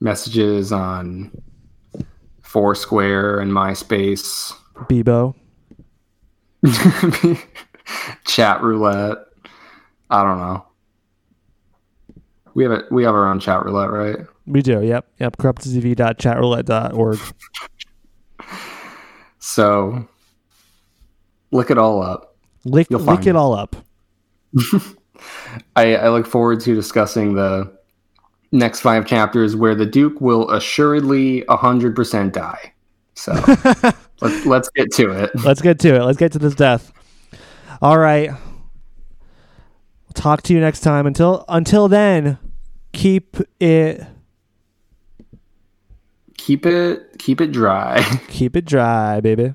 [0.00, 1.30] messages on
[2.42, 5.34] Foursquare and MySpace, Bebo.
[8.26, 9.18] chat roulette.
[10.10, 10.67] I don't know.
[12.58, 12.90] We have it.
[12.90, 14.16] We have our own chat roulette, right?
[14.44, 14.82] We do.
[14.82, 15.06] Yep.
[15.20, 15.36] Yep.
[15.36, 17.18] Corrupttv.chatroulette.org.
[19.40, 20.06] So
[21.52, 22.36] look it all up.
[22.64, 23.36] Lick, lick it it.
[23.36, 23.76] all up.
[25.76, 27.72] I, I look forward to discussing the
[28.50, 32.72] next five chapters where the Duke will assuredly 100% die.
[33.14, 33.32] So
[34.20, 35.30] let's, let's get to it.
[35.44, 36.02] Let's get to it.
[36.02, 36.92] Let's get to this death.
[37.80, 38.32] All right.
[40.14, 41.06] Talk to you next time.
[41.06, 42.38] Until until then,
[42.98, 44.04] keep it
[46.36, 48.02] Keep it keep it dry.
[48.28, 49.54] keep it dry, baby.